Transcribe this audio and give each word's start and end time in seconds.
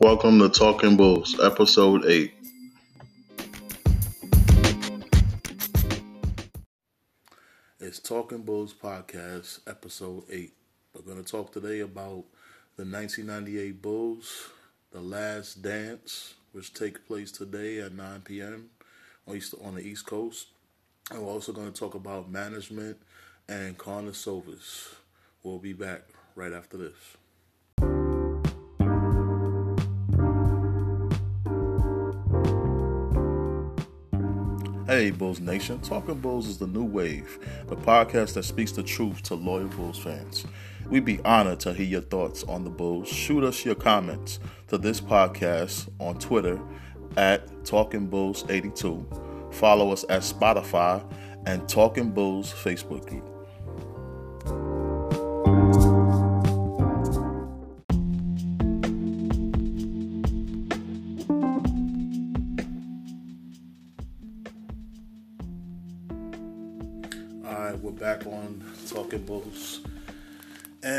Welcome 0.00 0.38
to 0.38 0.48
Talking 0.48 0.96
Bulls, 0.96 1.40
Episode 1.42 2.04
8. 2.06 2.32
It's 7.80 7.98
Talking 7.98 8.42
Bulls 8.42 8.72
Podcast, 8.72 9.58
Episode 9.66 10.22
8. 10.30 10.52
We're 10.94 11.02
going 11.02 11.24
to 11.24 11.28
talk 11.28 11.52
today 11.52 11.80
about 11.80 12.22
the 12.76 12.84
1998 12.84 13.82
Bulls, 13.82 14.50
The 14.92 15.00
Last 15.00 15.62
Dance, 15.62 16.34
which 16.52 16.72
takes 16.72 17.00
place 17.00 17.32
today 17.32 17.80
at 17.80 17.92
9 17.92 18.20
p.m. 18.20 18.70
on 19.26 19.74
the 19.74 19.82
East 19.82 20.06
Coast. 20.06 20.46
And 21.10 21.22
we're 21.22 21.32
also 21.32 21.50
going 21.52 21.72
to 21.72 21.76
talk 21.76 21.96
about 21.96 22.30
management 22.30 22.98
and 23.48 23.76
Karnisovas. 23.76 24.94
We'll 25.42 25.58
be 25.58 25.72
back 25.72 26.02
right 26.36 26.52
after 26.52 26.76
this. 26.76 27.17
Hey, 34.98 35.12
Bulls 35.12 35.38
Nation. 35.38 35.80
Talking 35.80 36.18
Bulls 36.18 36.48
is 36.48 36.58
the 36.58 36.66
new 36.66 36.82
wave, 36.82 37.38
the 37.68 37.76
podcast 37.76 38.34
that 38.34 38.42
speaks 38.42 38.72
the 38.72 38.82
truth 38.82 39.22
to 39.22 39.36
loyal 39.36 39.68
Bulls 39.68 39.96
fans. 39.96 40.44
We'd 40.90 41.04
be 41.04 41.20
honored 41.20 41.60
to 41.60 41.72
hear 41.72 41.86
your 41.86 42.00
thoughts 42.00 42.42
on 42.42 42.64
the 42.64 42.70
Bulls. 42.70 43.06
Shoot 43.06 43.44
us 43.44 43.64
your 43.64 43.76
comments 43.76 44.40
to 44.66 44.76
this 44.76 45.00
podcast 45.00 45.88
on 46.00 46.18
Twitter 46.18 46.60
at 47.16 47.64
Talking 47.64 48.08
Bulls 48.08 48.44
82. 48.48 49.06
Follow 49.52 49.92
us 49.92 50.04
at 50.08 50.22
Spotify 50.22 51.08
and 51.46 51.68
Talking 51.68 52.10
Bulls 52.10 52.52
Facebook 52.52 53.06
group. 53.06 53.37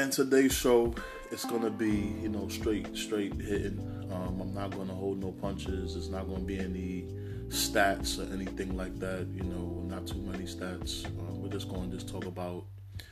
And 0.09 0.15
today's 0.15 0.53
show 0.53 0.95
it's 1.29 1.45
gonna 1.45 1.69
be, 1.69 2.15
you 2.19 2.29
know, 2.29 2.47
straight, 2.47 2.97
straight 2.97 3.31
hitting. 3.35 3.77
Um, 4.11 4.41
I'm 4.41 4.55
not 4.55 4.71
gonna 4.71 4.95
hold 4.95 5.21
no 5.21 5.33
punches. 5.33 5.95
It's 5.95 6.07
not 6.07 6.27
gonna 6.27 6.39
be 6.39 6.57
any 6.57 7.05
stats 7.49 8.17
or 8.17 8.33
anything 8.33 8.75
like 8.75 8.97
that. 8.97 9.27
You 9.35 9.43
know, 9.43 9.83
not 9.85 10.07
too 10.07 10.17
many 10.17 10.45
stats. 10.45 11.05
Um, 11.05 11.43
we're 11.43 11.49
just 11.49 11.69
gonna 11.69 11.91
just 11.91 12.09
talk 12.09 12.25
about 12.25 12.65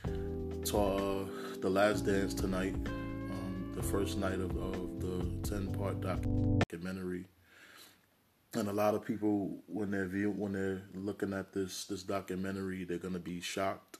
uh, 0.06 1.24
the 1.60 1.70
last 1.70 2.04
dance 2.04 2.34
tonight, 2.34 2.74
um, 2.74 3.72
the 3.76 3.82
first 3.84 4.18
night 4.18 4.40
of, 4.40 4.50
of 4.56 5.00
the 5.00 5.48
10 5.48 5.72
part 5.74 6.00
documentary 6.00 7.26
and 8.54 8.68
a 8.68 8.72
lot 8.72 8.96
of 8.96 9.04
people 9.04 9.56
when 9.68 9.92
they're 9.92 10.06
view 10.06 10.32
when 10.32 10.52
they're 10.52 10.82
looking 10.94 11.32
at 11.32 11.52
this 11.52 11.84
this 11.84 12.02
documentary 12.02 12.82
they're 12.82 12.98
gonna 12.98 13.20
be 13.20 13.40
shocked 13.40 13.98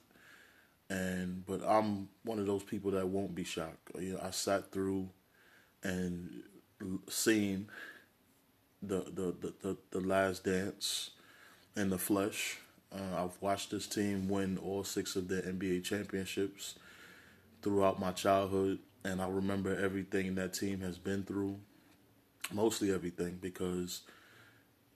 and 0.89 1.45
but 1.45 1.61
i'm 1.67 2.09
one 2.23 2.39
of 2.39 2.45
those 2.45 2.63
people 2.63 2.91
that 2.91 3.07
won't 3.07 3.35
be 3.35 3.43
shocked. 3.43 3.91
You 3.99 4.13
know 4.13 4.19
i 4.23 4.31
sat 4.31 4.71
through 4.71 5.09
and 5.83 6.43
seen 7.09 7.69
the 8.81 8.99
the 9.13 9.35
the, 9.41 9.53
the, 9.61 9.77
the 9.91 9.99
last 9.99 10.43
dance 10.45 11.11
in 11.75 11.89
the 11.89 11.97
flesh 11.97 12.59
uh, 12.93 13.23
i've 13.23 13.41
watched 13.41 13.71
this 13.71 13.87
team 13.87 14.29
win 14.29 14.57
all 14.57 14.83
six 14.83 15.15
of 15.15 15.27
their 15.27 15.41
nba 15.43 15.83
championships 15.83 16.75
throughout 17.61 17.99
my 17.99 18.11
childhood. 18.11 18.79
And 19.03 19.21
i 19.21 19.27
remember 19.27 19.77
everything 19.79 20.35
that 20.35 20.53
team 20.53 20.81
has 20.81 20.97
been 20.97 21.23
through 21.23 21.57
mostly 22.53 22.93
everything 22.93 23.37
because 23.41 24.01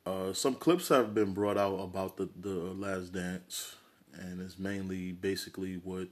uh, 0.05 0.33
some 0.33 0.55
clips 0.55 0.89
have 0.89 1.13
been 1.13 1.33
brought 1.33 1.57
out 1.57 1.75
about 1.75 2.17
the, 2.17 2.29
the 2.39 2.49
Last 2.49 3.13
Dance, 3.13 3.75
and 4.19 4.41
it's 4.41 4.59
mainly 4.59 5.11
basically 5.11 5.75
what 5.83 6.07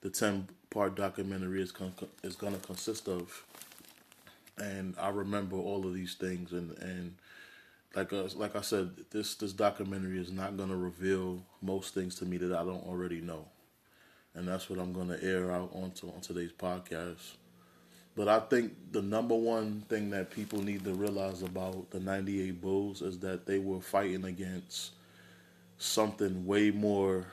the 0.00 0.10
10 0.10 0.48
part 0.70 0.94
documentary 0.96 1.62
is, 1.62 1.72
con- 1.72 1.92
is 2.22 2.36
going 2.36 2.54
to 2.54 2.66
consist 2.66 3.08
of. 3.08 3.44
And 4.58 4.94
I 5.00 5.08
remember 5.08 5.56
all 5.56 5.86
of 5.86 5.94
these 5.94 6.14
things, 6.14 6.52
and, 6.52 6.76
and 6.78 7.14
like 7.94 8.12
uh, 8.12 8.24
like 8.36 8.56
I 8.56 8.60
said, 8.60 8.90
this 9.10 9.36
this 9.36 9.52
documentary 9.52 10.18
is 10.18 10.32
not 10.32 10.56
going 10.56 10.68
to 10.68 10.76
reveal 10.76 11.40
most 11.62 11.94
things 11.94 12.16
to 12.16 12.24
me 12.24 12.36
that 12.38 12.52
I 12.52 12.64
don't 12.64 12.86
already 12.86 13.20
know, 13.20 13.46
and 14.34 14.48
that's 14.48 14.68
what 14.68 14.80
I'm 14.80 14.92
going 14.92 15.08
to 15.08 15.22
air 15.22 15.52
out 15.52 15.70
onto 15.74 16.08
on 16.08 16.20
today's 16.20 16.52
podcast. 16.52 17.36
But 18.16 18.26
I 18.26 18.40
think 18.40 18.72
the 18.90 19.00
number 19.00 19.36
one 19.36 19.82
thing 19.88 20.10
that 20.10 20.32
people 20.32 20.60
need 20.60 20.82
to 20.84 20.92
realize 20.92 21.42
about 21.42 21.90
the 21.90 22.00
98 22.00 22.60
Bulls 22.60 23.00
is 23.00 23.20
that 23.20 23.46
they 23.46 23.60
were 23.60 23.80
fighting 23.80 24.24
against 24.24 24.90
something 25.78 26.44
way 26.44 26.70
more 26.70 27.26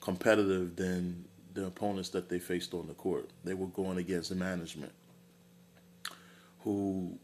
competitive 0.00 0.76
than 0.76 1.24
the 1.54 1.66
opponents 1.66 2.10
that 2.10 2.28
they 2.28 2.38
faced 2.38 2.74
on 2.74 2.86
the 2.86 2.94
court. 2.94 3.28
They 3.44 3.54
were 3.54 3.66
going 3.66 3.98
against 3.98 4.34
management 4.34 4.92
who 6.60 7.18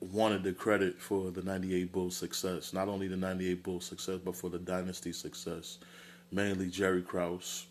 wanted 0.00 0.42
the 0.42 0.52
credit 0.52 1.00
for 1.00 1.30
the 1.30 1.42
98 1.42 1.92
Bulls 1.92 2.16
success. 2.16 2.72
Not 2.72 2.88
only 2.88 3.08
the 3.08 3.16
98 3.16 3.62
Bulls 3.62 3.84
success, 3.84 4.18
but 4.24 4.36
for 4.36 4.50
the 4.50 4.58
dynasty 4.58 5.12
success. 5.12 5.78
Mainly 6.30 6.68
Jerry 6.68 7.02
Krause, 7.02 7.66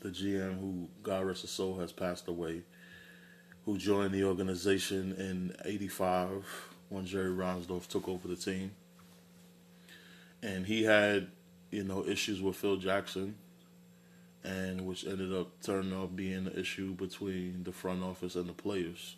the 0.00 0.10
GM 0.10 0.58
who, 0.60 0.88
God 1.02 1.26
rest 1.26 1.42
his 1.42 1.50
soul, 1.50 1.78
has 1.78 1.92
passed 1.92 2.28
away, 2.28 2.62
who 3.64 3.76
joined 3.76 4.12
the 4.12 4.24
organization 4.24 5.14
in 5.18 5.54
85 5.64 6.44
when 6.88 7.04
Jerry 7.04 7.30
Reinsdorf 7.30 7.86
took 7.86 8.08
over 8.08 8.28
the 8.28 8.36
team. 8.36 8.70
And 10.42 10.66
he 10.66 10.84
had, 10.84 11.28
you 11.70 11.84
know, 11.84 12.04
issues 12.06 12.40
with 12.40 12.56
Phil 12.56 12.76
Jackson, 12.76 13.36
and 14.44 14.86
which 14.86 15.04
ended 15.04 15.32
up 15.32 15.60
turning 15.62 15.92
out 15.92 16.16
being 16.16 16.46
an 16.46 16.52
issue 16.56 16.94
between 16.94 17.64
the 17.64 17.72
front 17.72 18.02
office 18.02 18.36
and 18.36 18.48
the 18.48 18.52
players. 18.52 19.16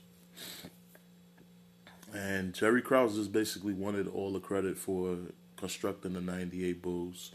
And 2.13 2.55
Jerry 2.55 2.83
Krause 2.83 3.17
just 3.17 3.33
basically 3.33 3.73
wanted 3.73 4.09
all 4.09 4.33
the 4.33 4.41
credit 4.41 4.77
for 4.77 5.17
constructing 5.57 6.15
the 6.15 6.21
98 6.21 6.83
Bulls. 6.83 7.33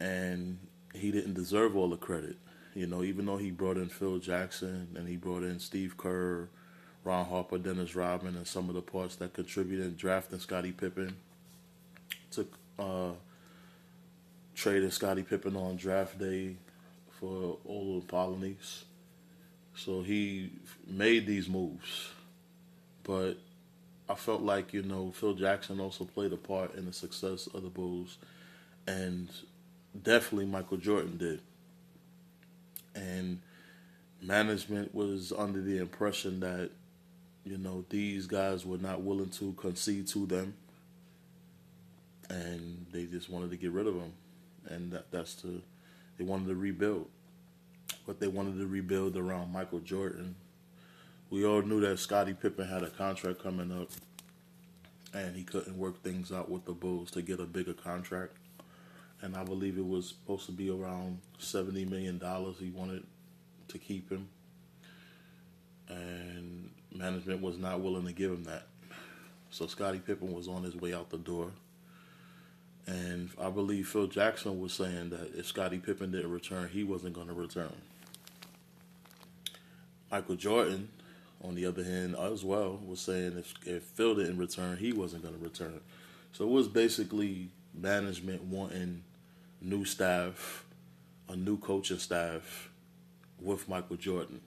And 0.00 0.58
he 0.94 1.10
didn't 1.10 1.34
deserve 1.34 1.76
all 1.76 1.90
the 1.90 1.96
credit. 1.96 2.36
You 2.74 2.86
know, 2.86 3.02
even 3.02 3.26
though 3.26 3.36
he 3.36 3.50
brought 3.50 3.76
in 3.76 3.88
Phil 3.88 4.18
Jackson 4.18 4.88
and 4.94 5.06
he 5.06 5.16
brought 5.16 5.42
in 5.42 5.58
Steve 5.58 5.96
Kerr, 5.98 6.48
Ron 7.04 7.26
Harper, 7.26 7.58
Dennis 7.58 7.94
Rodman, 7.94 8.36
and 8.36 8.46
some 8.46 8.68
of 8.68 8.74
the 8.74 8.80
parts 8.80 9.16
that 9.16 9.34
contributed 9.34 9.86
in 9.86 9.96
drafting 9.96 10.38
Scottie 10.38 10.72
Pippen, 10.72 11.16
took 12.32 12.52
uh, 12.78 13.10
traded 14.54 14.92
Scottie 14.92 15.22
Pippen 15.22 15.56
on 15.56 15.76
draft 15.76 16.18
day 16.18 16.56
for 17.20 17.58
Olden 17.66 18.02
Polynice. 18.08 18.84
So 19.74 20.02
he 20.02 20.50
made 20.86 21.26
these 21.26 21.48
moves, 21.48 22.10
but 23.04 23.38
I 24.08 24.14
felt 24.14 24.42
like 24.42 24.72
you 24.72 24.82
know 24.82 25.12
Phil 25.12 25.34
Jackson 25.34 25.80
also 25.80 26.04
played 26.04 26.32
a 26.32 26.36
part 26.36 26.74
in 26.74 26.84
the 26.84 26.92
success 26.92 27.46
of 27.46 27.62
the 27.62 27.70
Bulls, 27.70 28.18
and 28.86 29.28
definitely 30.02 30.46
Michael 30.46 30.76
Jordan 30.76 31.16
did. 31.16 31.40
And 32.94 33.40
management 34.20 34.94
was 34.94 35.32
under 35.36 35.60
the 35.60 35.78
impression 35.78 36.40
that, 36.40 36.70
you 37.44 37.58
know, 37.58 37.84
these 37.88 38.26
guys 38.26 38.64
were 38.64 38.78
not 38.78 39.02
willing 39.02 39.30
to 39.30 39.52
concede 39.54 40.06
to 40.08 40.26
them. 40.26 40.54
And 42.28 42.86
they 42.92 43.04
just 43.04 43.28
wanted 43.28 43.50
to 43.50 43.56
get 43.56 43.72
rid 43.72 43.86
of 43.86 43.94
him, 43.94 44.12
And 44.68 44.92
that, 44.92 45.10
that's 45.10 45.34
the 45.36 45.60
they 46.18 46.24
wanted 46.24 46.48
to 46.48 46.54
rebuild. 46.54 47.08
But 48.06 48.20
they 48.20 48.28
wanted 48.28 48.58
to 48.58 48.66
rebuild 48.66 49.16
around 49.16 49.52
Michael 49.52 49.80
Jordan. 49.80 50.34
We 51.30 51.44
all 51.44 51.62
knew 51.62 51.80
that 51.80 51.98
Scottie 51.98 52.34
Pippen 52.34 52.68
had 52.68 52.82
a 52.82 52.90
contract 52.90 53.42
coming 53.42 53.72
up 53.72 53.88
and 55.14 55.36
he 55.36 55.44
couldn't 55.44 55.76
work 55.76 56.02
things 56.02 56.32
out 56.32 56.50
with 56.50 56.64
the 56.64 56.72
Bulls 56.72 57.10
to 57.12 57.22
get 57.22 57.40
a 57.40 57.44
bigger 57.44 57.74
contract 57.74 58.36
and 59.22 59.36
I 59.36 59.44
believe 59.44 59.78
it 59.78 59.86
was 59.86 60.08
supposed 60.08 60.46
to 60.46 60.52
be 60.52 60.68
around 60.68 61.18
seventy 61.38 61.84
million 61.84 62.18
dollars. 62.18 62.56
He 62.58 62.70
wanted 62.70 63.04
to 63.68 63.78
keep 63.78 64.10
him, 64.10 64.28
and 65.88 66.70
management 66.94 67.40
was 67.40 67.56
not 67.56 67.80
willing 67.80 68.04
to 68.06 68.12
give 68.12 68.32
him 68.32 68.44
that. 68.44 68.66
So 69.50 69.66
Scottie 69.66 70.00
Pippen 70.00 70.32
was 70.32 70.48
on 70.48 70.64
his 70.64 70.74
way 70.74 70.92
out 70.92 71.10
the 71.10 71.18
door, 71.18 71.52
and 72.86 73.30
I 73.40 73.48
believe 73.50 73.88
Phil 73.88 74.06
Jackson 74.08 74.60
was 74.60 74.72
saying 74.72 75.10
that 75.10 75.38
if 75.38 75.46
Scottie 75.46 75.78
Pippen 75.78 76.10
didn't 76.10 76.30
return, 76.30 76.68
he 76.68 76.82
wasn't 76.82 77.14
going 77.14 77.28
to 77.28 77.32
return. 77.32 77.72
Michael 80.10 80.36
Jordan, 80.36 80.88
on 81.42 81.54
the 81.54 81.64
other 81.64 81.84
hand, 81.84 82.16
as 82.16 82.44
well, 82.44 82.80
was 82.84 83.00
saying 83.00 83.38
if 83.38 83.54
if 83.66 83.82
Phil 83.84 84.16
didn't 84.16 84.38
return, 84.38 84.76
he 84.76 84.92
wasn't 84.92 85.22
going 85.22 85.34
to 85.34 85.42
return. 85.42 85.80
So 86.32 86.44
it 86.44 86.50
was 86.50 86.68
basically 86.68 87.50
management 87.74 88.42
wanting 88.44 89.04
new 89.60 89.84
staff, 89.84 90.64
a 91.28 91.36
new 91.36 91.58
coaching 91.58 91.98
staff 91.98 92.70
with 93.40 93.68
Michael 93.68 93.96
Jordan. 93.96 94.40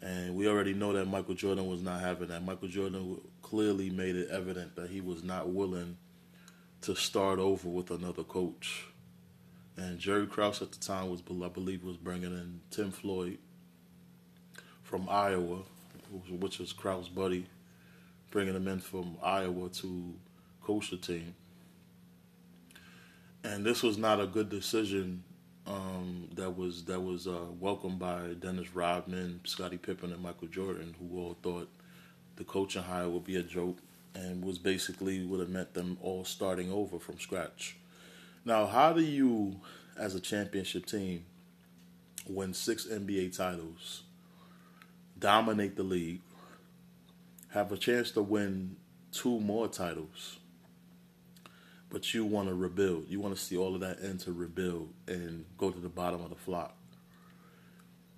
And 0.00 0.36
we 0.36 0.48
already 0.48 0.74
know 0.74 0.92
that 0.92 1.06
Michael 1.06 1.34
Jordan 1.34 1.66
was 1.66 1.82
not 1.82 2.00
having 2.00 2.28
that. 2.28 2.44
Michael 2.44 2.68
Jordan 2.68 3.20
clearly 3.42 3.90
made 3.90 4.16
it 4.16 4.28
evident 4.30 4.76
that 4.76 4.90
he 4.90 5.00
was 5.00 5.22
not 5.22 5.48
willing 5.48 5.96
to 6.82 6.94
start 6.94 7.38
over 7.38 7.68
with 7.68 7.90
another 7.90 8.22
coach. 8.22 8.86
And 9.76 9.98
Jerry 9.98 10.26
Krause 10.26 10.62
at 10.62 10.72
the 10.72 10.78
time 10.78 11.10
was, 11.10 11.22
I 11.44 11.48
believe, 11.48 11.84
was 11.84 11.96
bringing 11.96 12.32
in 12.32 12.60
Tim 12.70 12.90
Floyd 12.90 13.38
from 14.82 15.08
Iowa, 15.08 15.62
which 16.30 16.58
was 16.58 16.72
Krause's 16.72 17.08
buddy, 17.08 17.46
bringing 18.30 18.54
him 18.54 18.68
in 18.68 18.78
from 18.78 19.16
Iowa 19.22 19.68
to 19.68 20.14
coach 20.62 20.90
the 20.90 20.96
team. 20.96 21.34
And 23.44 23.64
this 23.64 23.82
was 23.82 23.98
not 23.98 24.20
a 24.20 24.26
good 24.26 24.48
decision 24.48 25.22
um, 25.66 26.28
that 26.34 26.56
was 26.56 26.84
that 26.84 27.00
was 27.00 27.26
uh, 27.26 27.46
welcomed 27.58 27.98
by 27.98 28.34
Dennis 28.38 28.74
Rodman, 28.74 29.40
Scottie 29.44 29.76
Pippen, 29.78 30.12
and 30.12 30.22
Michael 30.22 30.48
Jordan, 30.48 30.94
who 30.98 31.18
all 31.18 31.36
thought 31.42 31.68
the 32.36 32.44
coaching 32.44 32.82
hire 32.82 33.08
would 33.08 33.24
be 33.24 33.36
a 33.36 33.42
joke 33.42 33.78
and 34.16 34.44
was 34.44 34.58
basically 34.58 35.24
would 35.24 35.40
have 35.40 35.48
meant 35.48 35.74
them 35.74 35.98
all 36.00 36.24
starting 36.24 36.72
over 36.72 36.98
from 36.98 37.18
scratch. 37.18 37.76
Now, 38.44 38.66
how 38.66 38.92
do 38.92 39.02
you, 39.02 39.60
as 39.98 40.14
a 40.14 40.20
championship 40.20 40.86
team, 40.86 41.24
win 42.26 42.54
six 42.54 42.86
NBA 42.86 43.36
titles, 43.36 44.02
dominate 45.18 45.76
the 45.76 45.82
league, 45.82 46.20
have 47.50 47.72
a 47.72 47.76
chance 47.76 48.10
to 48.12 48.22
win 48.22 48.76
two 49.12 49.40
more 49.40 49.68
titles, 49.68 50.38
but 51.90 52.14
you 52.14 52.24
want 52.24 52.48
to 52.48 52.54
rebuild? 52.54 53.06
You 53.08 53.20
want 53.20 53.36
to 53.36 53.40
see 53.40 53.56
all 53.56 53.74
of 53.74 53.80
that 53.80 54.02
end 54.02 54.20
to 54.20 54.32
rebuild 54.32 54.92
and 55.06 55.44
go 55.58 55.70
to 55.70 55.78
the 55.78 55.88
bottom 55.88 56.22
of 56.22 56.30
the 56.30 56.36
flock 56.36 56.76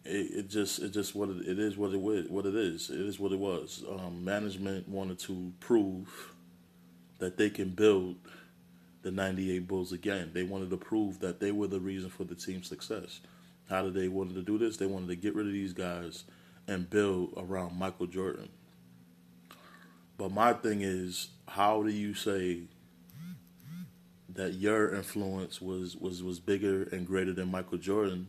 it, 0.09 0.31
it 0.39 0.49
just 0.49 0.81
it 0.81 0.91
just 0.93 1.15
what 1.15 1.29
it, 1.29 1.47
it 1.47 1.59
is 1.59 1.77
what 1.77 1.93
it 1.93 2.31
what 2.31 2.47
it 2.47 2.55
is. 2.55 2.91
It 2.91 3.01
is 3.01 3.21
what 3.21 3.33
it 3.33 3.39
was. 3.39 3.85
Um, 3.89 4.25
management 4.25 4.89
wanted 4.89 5.19
to 5.21 5.53
prove 5.61 6.33
that 7.19 7.37
they 7.37 7.51
can 7.51 7.71
build 7.71 8.17
the 9.03 9.11
'98 9.11 9.69
Bulls 9.69 9.93
again. 9.93 10.31
They 10.33 10.43
wanted 10.43 10.71
to 10.71 10.77
prove 10.77 11.21
that 11.21 11.41
they 11.41 11.53
were 11.53 11.67
the 11.67 11.81
reason 11.81 12.11
for 12.11 12.25
the 12.25 12.35
team's 12.35 12.69
success. 12.69 13.21
How 13.69 13.83
did 13.83 13.95
they 13.95 14.09
wanted 14.09 14.35
to 14.35 14.43
do 14.43 14.57
this? 14.57 14.79
They 14.79 14.87
wanted 14.87 15.09
to 15.09 15.17
get 15.17 15.35
rid 15.35 15.47
of 15.47 15.53
these 15.53 15.75
guys 15.75 16.25
and 16.67 16.89
build 16.89 17.35
around 17.37 17.79
Michael 17.79 18.07
Jordan. 18.07 18.49
But 20.17 20.33
my 20.33 20.53
thing 20.55 20.81
is, 20.81 21.29
how 21.47 21.83
do 21.83 21.91
you 21.91 22.15
say 22.15 22.63
that 24.31 24.55
your 24.55 24.95
influence 24.95 25.61
was 25.61 25.97
was 25.97 26.23
was 26.23 26.41
bigger 26.41 26.85
and 26.85 27.07
greater 27.07 27.35
than 27.35 27.51
Michael 27.51 27.79
Jordan? 27.79 28.29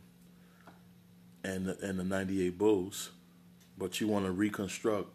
And 1.44 1.68
the, 1.68 1.78
and 1.80 2.00
the 2.00 2.04
98 2.04 2.58
Bulls, 2.58 3.12
but 3.78 4.00
you 4.02 4.08
want 4.08 4.26
to 4.26 4.32
reconstruct 4.32 5.10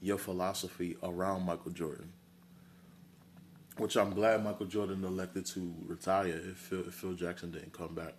your 0.00 0.18
philosophy 0.18 0.96
around 1.02 1.44
Michael 1.44 1.72
Jordan. 1.72 2.12
Which 3.76 3.96
I'm 3.96 4.14
glad 4.14 4.42
Michael 4.42 4.66
Jordan 4.66 5.04
elected 5.04 5.44
to 5.46 5.74
retire 5.86 6.28
if 6.28 6.56
Phil, 6.56 6.80
if 6.86 6.94
Phil 6.94 7.12
Jackson 7.12 7.50
didn't 7.50 7.74
come 7.74 7.94
back. 7.94 8.14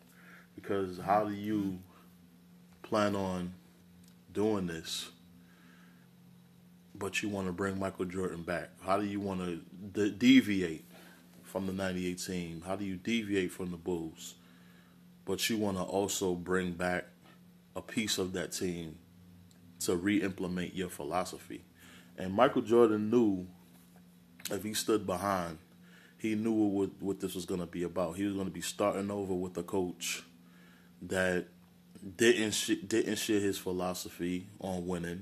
Because 0.55 0.99
how 0.99 1.25
do 1.25 1.33
you 1.33 1.79
plan 2.83 3.15
on 3.15 3.53
doing 4.31 4.67
this, 4.67 5.09
but 6.93 7.21
you 7.23 7.29
want 7.29 7.47
to 7.47 7.53
bring 7.53 7.79
Michael 7.79 8.05
Jordan 8.05 8.43
back? 8.43 8.69
How 8.81 8.99
do 8.99 9.05
you 9.05 9.19
want 9.19 9.41
to 9.41 9.61
de- 9.93 10.11
deviate 10.11 10.85
from 11.43 11.65
the 11.65 11.73
98 11.73 12.19
team? 12.19 12.63
How 12.65 12.75
do 12.75 12.85
you 12.85 12.95
deviate 12.95 13.51
from 13.51 13.71
the 13.71 13.77
Bulls, 13.77 14.35
but 15.25 15.49
you 15.49 15.57
want 15.57 15.77
to 15.77 15.83
also 15.83 16.35
bring 16.35 16.73
back 16.73 17.05
a 17.77 17.81
piece 17.81 18.17
of 18.17 18.33
that 18.33 18.51
team 18.51 18.97
to 19.79 19.95
re-implement 19.95 20.75
your 20.75 20.89
philosophy. 20.89 21.63
And 22.17 22.33
Michael 22.33 22.63
Jordan 22.63 23.11
knew 23.11 23.47
if 24.49 24.63
he 24.63 24.73
stood 24.73 25.05
behind, 25.05 25.59
he 26.17 26.33
knew 26.33 26.51
what 26.51 26.89
what 26.99 27.19
this 27.19 27.35
was 27.35 27.45
going 27.45 27.59
to 27.59 27.67
be 27.67 27.83
about. 27.83 28.17
He 28.17 28.23
was 28.23 28.33
going 28.33 28.47
to 28.47 28.51
be 28.51 28.61
starting 28.61 29.11
over 29.11 29.35
with 29.35 29.55
a 29.57 29.63
coach 29.63 30.23
that 31.03 31.45
didn't 32.15 32.51
sh- 32.51 32.81
didn't 32.87 33.17
share 33.17 33.39
his 33.39 33.59
philosophy 33.59 34.47
on 34.59 34.87
winning, 34.87 35.21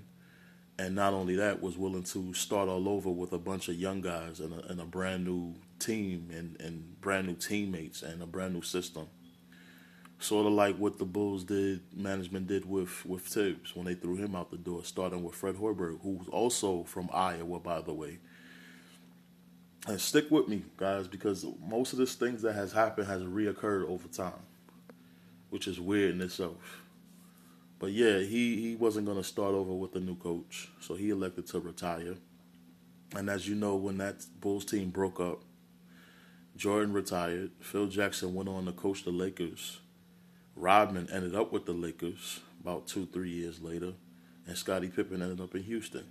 and 0.79 0.95
not 0.95 1.13
only 1.13 1.35
that 1.35 1.61
was 1.61 1.77
willing 1.77 2.03
to 2.03 2.33
start 2.33 2.69
all 2.69 2.87
over 2.87 3.09
with 3.09 3.33
a 3.33 3.37
bunch 3.37 3.67
of 3.67 3.75
young 3.75 3.99
guys 3.99 4.39
and 4.39 4.53
a, 4.53 4.65
and 4.67 4.79
a 4.79 4.85
brand 4.85 5.25
new 5.25 5.55
team 5.79 6.29
and, 6.31 6.55
and 6.61 7.01
brand 7.01 7.27
new 7.27 7.35
teammates 7.35 8.01
and 8.01 8.21
a 8.21 8.25
brand 8.25 8.53
new 8.53 8.61
system 8.61 9.09
sort 10.25 10.45
of 10.45 10.53
like 10.53 10.75
what 10.77 10.97
the 10.97 11.05
Bulls 11.05 11.43
did, 11.43 11.81
management 11.95 12.47
did 12.47 12.65
with 12.69 13.05
with 13.05 13.21
Thibs 13.21 13.75
when 13.75 13.85
they 13.85 13.93
threw 13.93 14.15
him 14.15 14.35
out 14.35 14.51
the 14.51 14.57
door, 14.57 14.83
starting 14.83 15.23
with 15.23 15.35
Fred 15.35 15.55
Hoiberg, 15.55 16.01
who's 16.01 16.27
also 16.29 16.83
from 16.83 17.09
Iowa, 17.13 17.59
by 17.59 17.81
the 17.81 17.93
way. 17.93 18.19
And 19.87 20.01
stick 20.01 20.31
with 20.31 20.47
me, 20.47 20.63
guys, 20.77 21.07
because 21.07 21.45
most 21.63 21.93
of 21.93 21.99
this 21.99 22.15
things 22.15 22.41
that 22.41 22.53
has 22.53 22.71
happened 22.73 23.07
has 23.07 23.21
reoccurred 23.21 23.87
over 23.87 24.07
time, 24.07 24.41
which 25.51 25.67
is 25.67 25.79
weird 25.79 26.15
in 26.15 26.21
itself. 26.21 26.81
But 27.77 27.91
yeah, 27.91 28.19
he, 28.19 28.59
he 28.59 28.75
wasn't 28.75 29.05
going 29.05 29.17
to 29.17 29.23
start 29.23 29.53
over 29.53 29.73
with 29.73 29.95
a 29.95 29.99
new 29.99 30.15
coach, 30.15 30.69
so 30.79 30.95
he 30.95 31.11
elected 31.11 31.45
to 31.47 31.59
retire. 31.59 32.15
And 33.15 33.29
as 33.29 33.47
you 33.47 33.53
know, 33.53 33.75
when 33.75 33.99
that 33.99 34.25
Bulls 34.41 34.65
team 34.65 34.89
broke 34.89 35.19
up, 35.19 35.43
Jordan 36.57 36.93
retired. 36.93 37.51
Phil 37.59 37.87
Jackson 37.87 38.33
went 38.33 38.49
on 38.49 38.65
to 38.65 38.71
coach 38.71 39.03
the 39.03 39.11
Lakers 39.11 39.81
Rodman 40.55 41.09
ended 41.11 41.35
up 41.35 41.51
with 41.51 41.65
the 41.65 41.73
Lakers 41.73 42.39
about 42.61 42.87
two, 42.87 43.05
three 43.07 43.29
years 43.29 43.61
later, 43.61 43.93
and 44.47 44.57
Scottie 44.57 44.87
Pippen 44.87 45.21
ended 45.21 45.41
up 45.41 45.53
in 45.53 45.63
Houston. 45.63 46.05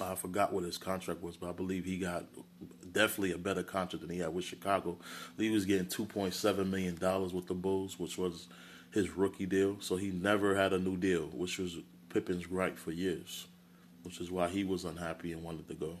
I 0.00 0.14
forgot 0.14 0.52
what 0.52 0.64
his 0.64 0.76
contract 0.76 1.22
was, 1.22 1.36
but 1.36 1.48
I 1.48 1.52
believe 1.52 1.84
he 1.84 1.96
got 1.96 2.26
definitely 2.92 3.32
a 3.32 3.38
better 3.38 3.62
contract 3.62 4.02
than 4.06 4.14
he 4.14 4.20
had 4.20 4.34
with 4.34 4.44
Chicago. 4.44 4.98
He 5.38 5.50
was 5.50 5.64
getting 5.64 5.86
two 5.86 6.04
point 6.04 6.34
seven 6.34 6.70
million 6.70 6.96
dollars 6.96 7.32
with 7.32 7.46
the 7.46 7.54
Bulls, 7.54 7.98
which 7.98 8.18
was 8.18 8.48
his 8.92 9.10
rookie 9.10 9.46
deal. 9.46 9.78
So 9.80 9.96
he 9.96 10.10
never 10.10 10.54
had 10.54 10.72
a 10.72 10.78
new 10.78 10.96
deal, 10.96 11.26
which 11.32 11.58
was 11.58 11.78
Pippen's 12.10 12.46
gripe 12.46 12.78
for 12.78 12.92
years, 12.92 13.46
which 14.02 14.20
is 14.20 14.30
why 14.30 14.48
he 14.48 14.64
was 14.64 14.84
unhappy 14.84 15.32
and 15.32 15.42
wanted 15.42 15.68
to 15.68 15.74
go. 15.74 15.98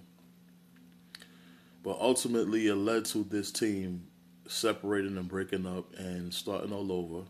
But 1.82 1.98
ultimately, 2.00 2.66
it 2.66 2.74
led 2.74 3.04
to 3.06 3.24
this 3.24 3.50
team 3.50 4.08
separating 4.48 5.16
and 5.16 5.28
breaking 5.28 5.66
up 5.66 5.92
and 5.96 6.32
starting 6.32 6.72
all 6.72 6.92
over. 6.92 7.24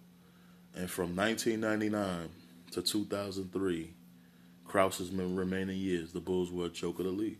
And 0.74 0.90
from 0.90 1.16
1999 1.16 2.28
to 2.72 2.82
2003, 2.82 3.94
Krause's 4.64 5.10
remaining 5.10 5.78
years, 5.78 6.12
the 6.12 6.20
Bulls 6.20 6.50
were 6.50 6.66
a 6.66 6.70
choke 6.70 6.98
of 6.98 7.06
the 7.06 7.12
league. 7.12 7.38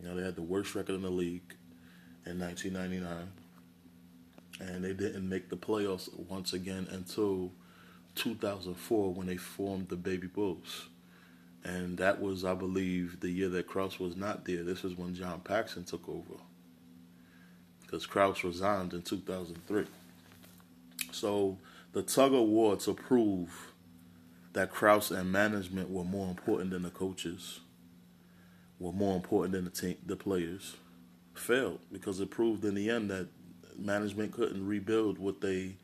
You 0.00 0.08
know, 0.08 0.14
they 0.14 0.22
had 0.22 0.36
the 0.36 0.42
worst 0.42 0.74
record 0.74 0.94
in 0.94 1.02
the 1.02 1.10
league 1.10 1.54
in 2.26 2.38
1999, 2.38 3.32
and 4.60 4.84
they 4.84 4.92
didn't 4.92 5.28
make 5.28 5.48
the 5.48 5.56
playoffs 5.56 6.08
once 6.28 6.52
again 6.52 6.86
until 6.90 7.52
2004 8.14 9.12
when 9.12 9.26
they 9.26 9.36
formed 9.36 9.88
the 9.88 9.96
Baby 9.96 10.26
Bulls. 10.26 10.88
And 11.64 11.98
that 11.98 12.20
was, 12.20 12.44
I 12.44 12.54
believe, 12.54 13.20
the 13.20 13.30
year 13.30 13.48
that 13.50 13.66
Krause 13.66 13.98
was 14.00 14.16
not 14.16 14.44
there. 14.46 14.62
This 14.62 14.84
is 14.84 14.96
when 14.96 15.14
John 15.14 15.40
Paxson 15.40 15.84
took 15.84 16.08
over 16.08 16.40
because 17.90 18.06
Krause 18.06 18.44
resigned 18.44 18.94
in 18.94 19.02
2003. 19.02 19.84
So 21.10 21.58
the 21.92 22.02
tug 22.02 22.32
of 22.32 22.42
war 22.42 22.76
to 22.76 22.94
prove 22.94 23.72
that 24.52 24.70
Krause 24.70 25.10
and 25.10 25.32
management 25.32 25.90
were 25.90 26.04
more 26.04 26.28
important 26.28 26.70
than 26.70 26.82
the 26.82 26.90
coaches, 26.90 27.60
were 28.78 28.92
more 28.92 29.16
important 29.16 29.54
than 29.54 29.64
the 29.64 29.70
team, 29.70 29.96
the 30.06 30.14
players, 30.14 30.76
failed 31.34 31.80
because 31.90 32.20
it 32.20 32.30
proved 32.30 32.64
in 32.64 32.76
the 32.76 32.88
end 32.88 33.10
that 33.10 33.26
management 33.76 34.32
couldn't 34.32 34.64
rebuild 34.64 35.18
what 35.18 35.40
they 35.40 35.74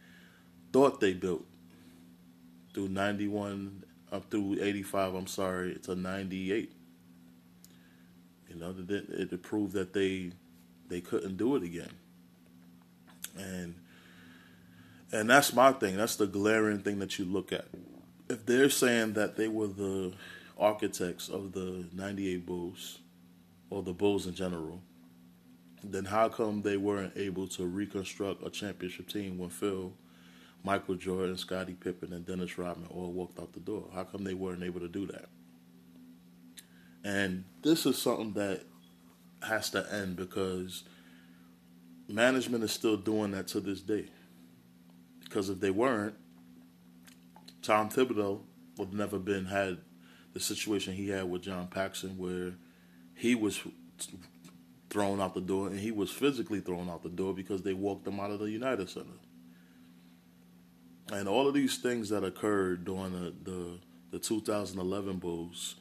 thought 0.73 1.01
they 1.01 1.13
built 1.13 1.45
through 2.75 2.89
91 2.89 3.83
up 4.13 4.31
through 4.31 4.59
85 4.61 5.15
i'm 5.15 5.27
sorry 5.27 5.77
to 5.85 5.95
98 5.95 6.71
you 8.49 8.57
know 8.57 8.75
it, 8.87 9.33
it 9.33 9.43
proved 9.43 9.73
that 9.73 9.95
they 9.95 10.33
they 10.89 11.01
couldn't 11.01 11.37
do 11.37 11.57
it 11.57 11.63
again. 11.63 11.93
And 13.39 13.75
and 15.13 15.31
that's 15.31 15.53
my 15.53 15.73
thing. 15.73 15.97
That's 15.97 16.17
the 16.17 16.27
glaring 16.27 16.81
thing 16.81 16.99
that 16.99 17.19
you 17.19 17.25
look 17.25 17.53
at. 17.53 17.67
If 18.29 18.45
they're 18.45 18.71
saying 18.71 19.13
that 19.13 19.37
they 19.37 19.49
were 19.49 19.69
the 19.69 20.13
architects 20.59 21.29
of 21.29 21.53
the 21.53 21.87
98 21.93 22.45
Bulls 22.45 22.99
or 23.71 23.83
the 23.83 23.93
Bulls 23.93 24.27
in 24.27 24.35
general, 24.35 24.83
then 25.85 26.07
how 26.07 26.29
come 26.29 26.63
they 26.63 26.77
weren't 26.77 27.13
able 27.17 27.47
to 27.49 27.67
reconstruct 27.67 28.45
a 28.45 28.51
championship 28.51 29.09
team 29.09 29.39
when 29.39 29.51
Phil, 29.51 29.93
Michael 30.65 30.97
Jordan, 30.97 31.37
Scottie 31.37 31.75
Pippen, 31.75 32.13
and 32.13 32.27
Dennis 32.27 32.59
Rodman 32.59 32.89
all 32.91 33.13
walked 33.13 33.39
out 33.39 33.53
the 33.53 33.61
door? 33.61 33.85
How 33.95 34.03
come 34.03 34.25
they 34.25 34.35
weren't 34.35 34.65
able 34.65 34.81
to 34.81 34.89
do 34.89 35.07
that? 35.07 35.29
And 37.05 37.45
this 37.63 37.87
is 37.87 37.97
something 38.03 38.33
that 38.33 38.65
has 39.43 39.71
to 39.71 39.87
end 39.93 40.17
because 40.17 40.85
management 42.09 42.65
is 42.65 42.73
still 42.73 42.97
doing 42.97 43.33
that 43.33 43.49
to 43.49 43.61
this 43.61 43.81
day. 43.81 44.07
Because 45.25 45.49
if 45.49 45.61
they 45.61 45.71
weren't, 45.71 46.15
Tom 47.63 47.89
Thibodeau 47.89 48.41
would 48.79 48.93
never 48.93 49.19
been 49.19 49.47
had 49.47 49.79
the 50.33 50.41
situation 50.41 50.95
he 50.95 51.09
had 51.09 51.31
with 51.31 51.43
John 51.43 51.67
Paxson, 51.67 52.19
where 52.19 52.55
he 53.15 53.35
was 53.35 53.61
thrown 54.91 55.21
out 55.21 55.35
the 55.35 55.41
door 55.41 55.69
and 55.69 55.81
he 55.81 55.91
was 55.91 56.11
physically 56.11 56.61
thrown 56.61 56.89
out 56.89 57.03
the 57.03 57.09
door 57.09 57.35
because 57.35 57.63
they 57.63 57.73
walked 57.73 58.07
him 58.07 58.21
out 58.21 58.31
of 58.31 58.39
the 58.39 58.51
United 58.51 58.89
Center. 58.89 59.19
And 61.13 61.29
all 61.29 61.47
of 61.49 61.55
these 61.55 61.79
things 61.79 62.09
that 62.09 62.25
occurred 62.25 62.85
during 62.85 63.13
the, 63.13 63.33
the, 63.43 63.79
the 64.11 64.19
2011 64.19 65.19
Bulls 65.19 65.77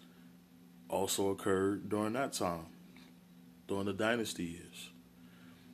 also 0.89 1.29
occurred 1.29 1.89
during 1.89 2.13
that 2.13 2.33
time, 2.33 2.67
during 3.67 3.85
the 3.85 3.93
dynasty 3.93 4.43
years. 4.43 4.89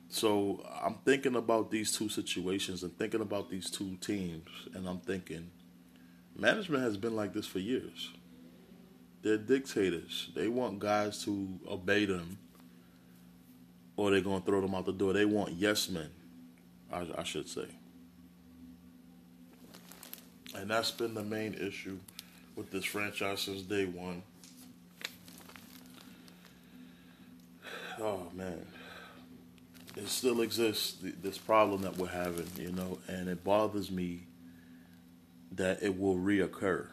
So 0.08 0.64
I'm 0.82 0.96
thinking 1.04 1.36
about 1.36 1.70
these 1.70 1.96
two 1.96 2.08
situations 2.08 2.82
and 2.82 2.96
thinking 2.98 3.22
about 3.22 3.48
these 3.48 3.70
two 3.70 3.96
teams, 4.00 4.48
and 4.74 4.86
I'm 4.86 5.00
thinking 5.00 5.50
management 6.36 6.82
has 6.82 6.96
been 6.96 7.16
like 7.16 7.32
this 7.32 7.46
for 7.46 7.58
years. 7.58 8.10
They're 9.22 9.38
dictators. 9.38 10.30
They 10.34 10.48
want 10.48 10.80
guys 10.80 11.24
to 11.24 11.48
obey 11.68 12.04
them, 12.06 12.38
or 13.96 14.10
they're 14.10 14.20
going 14.20 14.40
to 14.40 14.46
throw 14.46 14.60
them 14.60 14.74
out 14.74 14.84
the 14.84 14.92
door. 14.92 15.12
They 15.12 15.24
want 15.24 15.52
yes 15.52 15.88
men, 15.88 16.10
I, 16.92 17.06
I 17.16 17.22
should 17.22 17.48
say. 17.48 17.68
And 20.54 20.70
that's 20.70 20.90
been 20.90 21.14
the 21.14 21.22
main 21.22 21.54
issue 21.54 21.98
with 22.56 22.70
this 22.70 22.84
franchise 22.84 23.40
since 23.42 23.62
day 23.62 23.86
one. 23.86 24.22
Oh 28.00 28.28
man, 28.34 28.64
it 29.96 30.08
still 30.08 30.40
exists. 30.40 30.96
This 31.00 31.38
problem 31.38 31.82
that 31.82 31.96
we're 31.96 32.08
having, 32.08 32.48
you 32.58 32.72
know, 32.72 32.98
and 33.08 33.28
it 33.28 33.44
bothers 33.44 33.90
me 33.90 34.26
that 35.52 35.82
it 35.82 35.98
will 35.98 36.16
reoccur. 36.16 36.86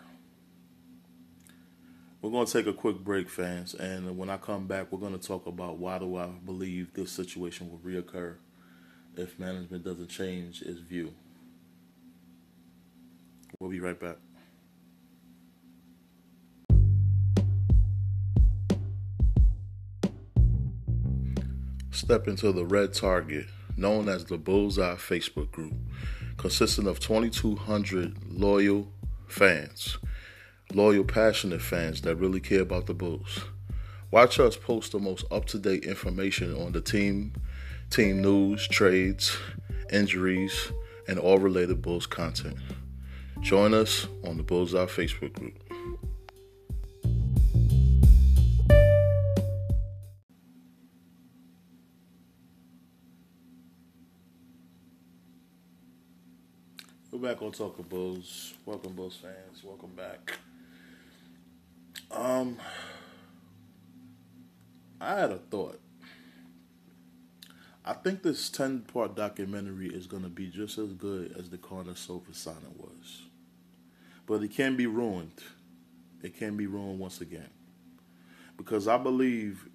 We're 2.22 2.32
going 2.32 2.46
to 2.46 2.52
take 2.52 2.68
a 2.68 2.74
quick 2.74 2.98
break, 3.00 3.30
fans, 3.30 3.74
and 3.74 4.18
when 4.18 4.30
I 4.30 4.36
come 4.36 4.68
back, 4.68 4.92
we're 4.92 5.00
going 5.00 5.18
to 5.18 5.26
talk 5.26 5.48
about 5.48 5.78
why 5.78 6.00
do 6.00 6.18
I 6.18 6.28
believe 6.28 6.94
this 6.94 7.14
situation 7.14 7.70
will 7.72 7.80
reoccur 7.80 8.36
if 9.16 9.40
management 9.40 9.86
doesn't 9.86 10.10
change 10.10 10.62
its 10.62 10.80
view. 10.80 11.14
We'll 13.58 13.70
be 13.70 13.80
right 13.80 13.98
back. 13.98 14.18
Step 22.00 22.30
into 22.30 22.54
the 22.54 22.64
Red 22.64 22.94
Target, 22.94 23.48
known 23.76 24.08
as 24.08 24.24
the 24.24 24.38
Bullseye 24.38 24.96
Facebook 24.96 25.52
group, 25.52 25.74
consisting 26.38 26.88
of 26.88 27.02
2,200 27.02 28.16
loyal 28.32 28.88
fans 29.28 29.98
loyal, 30.74 31.04
passionate 31.04 31.62
fans 31.62 32.02
that 32.04 32.16
really 32.16 32.40
care 32.40 32.62
about 32.62 32.86
the 32.86 32.94
Bulls. 32.94 33.42
Watch 34.12 34.40
us 34.40 34.56
post 34.56 34.94
the 34.94 35.00
most 35.00 35.26
up 35.30 35.44
to 35.48 35.60
date 35.60 35.84
information 35.84 36.56
on 36.56 36.72
the 36.72 36.80
team, 36.80 37.34
team 37.90 38.22
news, 38.22 38.66
trades, 38.66 39.38
injuries, 39.92 40.72
and 41.10 41.20
all 41.20 41.38
related 41.38 41.82
Bulls 41.82 42.08
content. 42.08 42.56
Join 43.42 43.74
us 43.74 44.08
on 44.24 44.38
the 44.38 44.44
Bullseye 44.44 44.86
Facebook 44.86 45.34
group. 45.34 45.69
Back 57.40 57.46
on 57.46 57.52
Talking 57.54 57.86
Bulls. 57.86 58.54
Welcome, 58.66 58.96
Bulls 58.96 59.16
fans. 59.16 59.64
Welcome 59.64 59.92
back. 59.96 60.34
Um, 62.12 62.58
I 65.00 65.22
had 65.22 65.32
a 65.32 65.38
thought. 65.38 65.80
I 67.86 67.94
think 67.94 68.24
this 68.24 68.50
10 68.50 68.82
part 68.82 69.16
documentary 69.16 69.88
is 69.88 70.06
going 70.06 70.24
to 70.24 70.30
be 70.30 70.48
just 70.48 70.78
as 70.78 70.92
good 70.92 71.34
as 71.40 71.50
the 71.50 71.58
Karnisovas 71.58 72.36
signing 72.36 72.76
was. 72.78 73.22
But 74.26 74.44
it 74.44 74.52
can 74.52 74.76
be 74.76 74.86
ruined. 74.86 75.42
It 76.22 76.38
can 76.38 76.58
be 76.58 76.68
ruined 76.68 77.00
once 77.00 77.22
again. 77.22 77.52
Because 78.58 78.86
I 78.86 78.98
believe, 78.98 79.70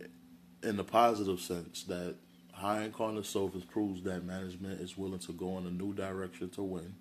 in 0.63 0.77
the 0.77 0.85
positive 0.85 1.41
sense, 1.41 1.85
that 1.85 2.17
High 2.53 2.75
hiring 2.75 2.93
Karnisovas 2.93 3.67
proves 3.67 4.03
that 4.03 4.23
management 4.23 4.83
is 4.83 4.99
willing 4.99 5.19
to 5.21 5.33
go 5.33 5.57
in 5.57 5.67
a 5.67 5.71
new 5.71 5.95
direction 5.95 6.51
to 6.51 6.63
win 6.63 6.95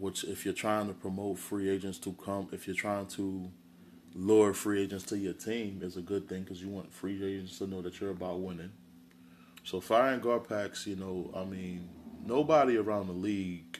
which 0.00 0.24
if 0.24 0.44
you're 0.44 0.54
trying 0.54 0.88
to 0.88 0.94
promote 0.94 1.38
free 1.38 1.68
agents 1.68 1.98
to 1.98 2.12
come, 2.12 2.48
if 2.52 2.66
you're 2.66 2.76
trying 2.76 3.06
to 3.06 3.50
lure 4.14 4.54
free 4.54 4.82
agents 4.82 5.04
to 5.04 5.18
your 5.18 5.34
team, 5.34 5.80
is 5.82 5.96
a 5.96 6.00
good 6.00 6.28
thing 6.28 6.42
because 6.42 6.62
you 6.62 6.68
want 6.68 6.92
free 6.92 7.22
agents 7.22 7.58
to 7.58 7.66
know 7.66 7.82
that 7.82 8.00
you're 8.00 8.10
about 8.10 8.40
winning. 8.40 8.72
So 9.62 9.80
firing 9.80 10.20
Garpax, 10.20 10.86
you 10.86 10.96
know, 10.96 11.30
I 11.36 11.44
mean, 11.44 11.88
nobody 12.24 12.76
around 12.76 13.08
the 13.08 13.12
league 13.12 13.78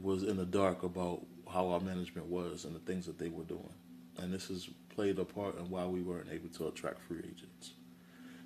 was 0.00 0.22
in 0.22 0.36
the 0.36 0.44
dark 0.44 0.82
about 0.82 1.24
how 1.50 1.68
our 1.68 1.80
management 1.80 2.26
was 2.26 2.64
and 2.64 2.74
the 2.74 2.80
things 2.80 3.06
that 3.06 3.18
they 3.18 3.30
were 3.30 3.44
doing, 3.44 3.72
and 4.18 4.32
this 4.32 4.48
has 4.48 4.68
played 4.94 5.18
a 5.18 5.24
part 5.24 5.58
in 5.58 5.70
why 5.70 5.86
we 5.86 6.02
weren't 6.02 6.28
able 6.30 6.48
to 6.50 6.68
attract 6.68 7.02
free 7.02 7.20
agents. 7.20 7.72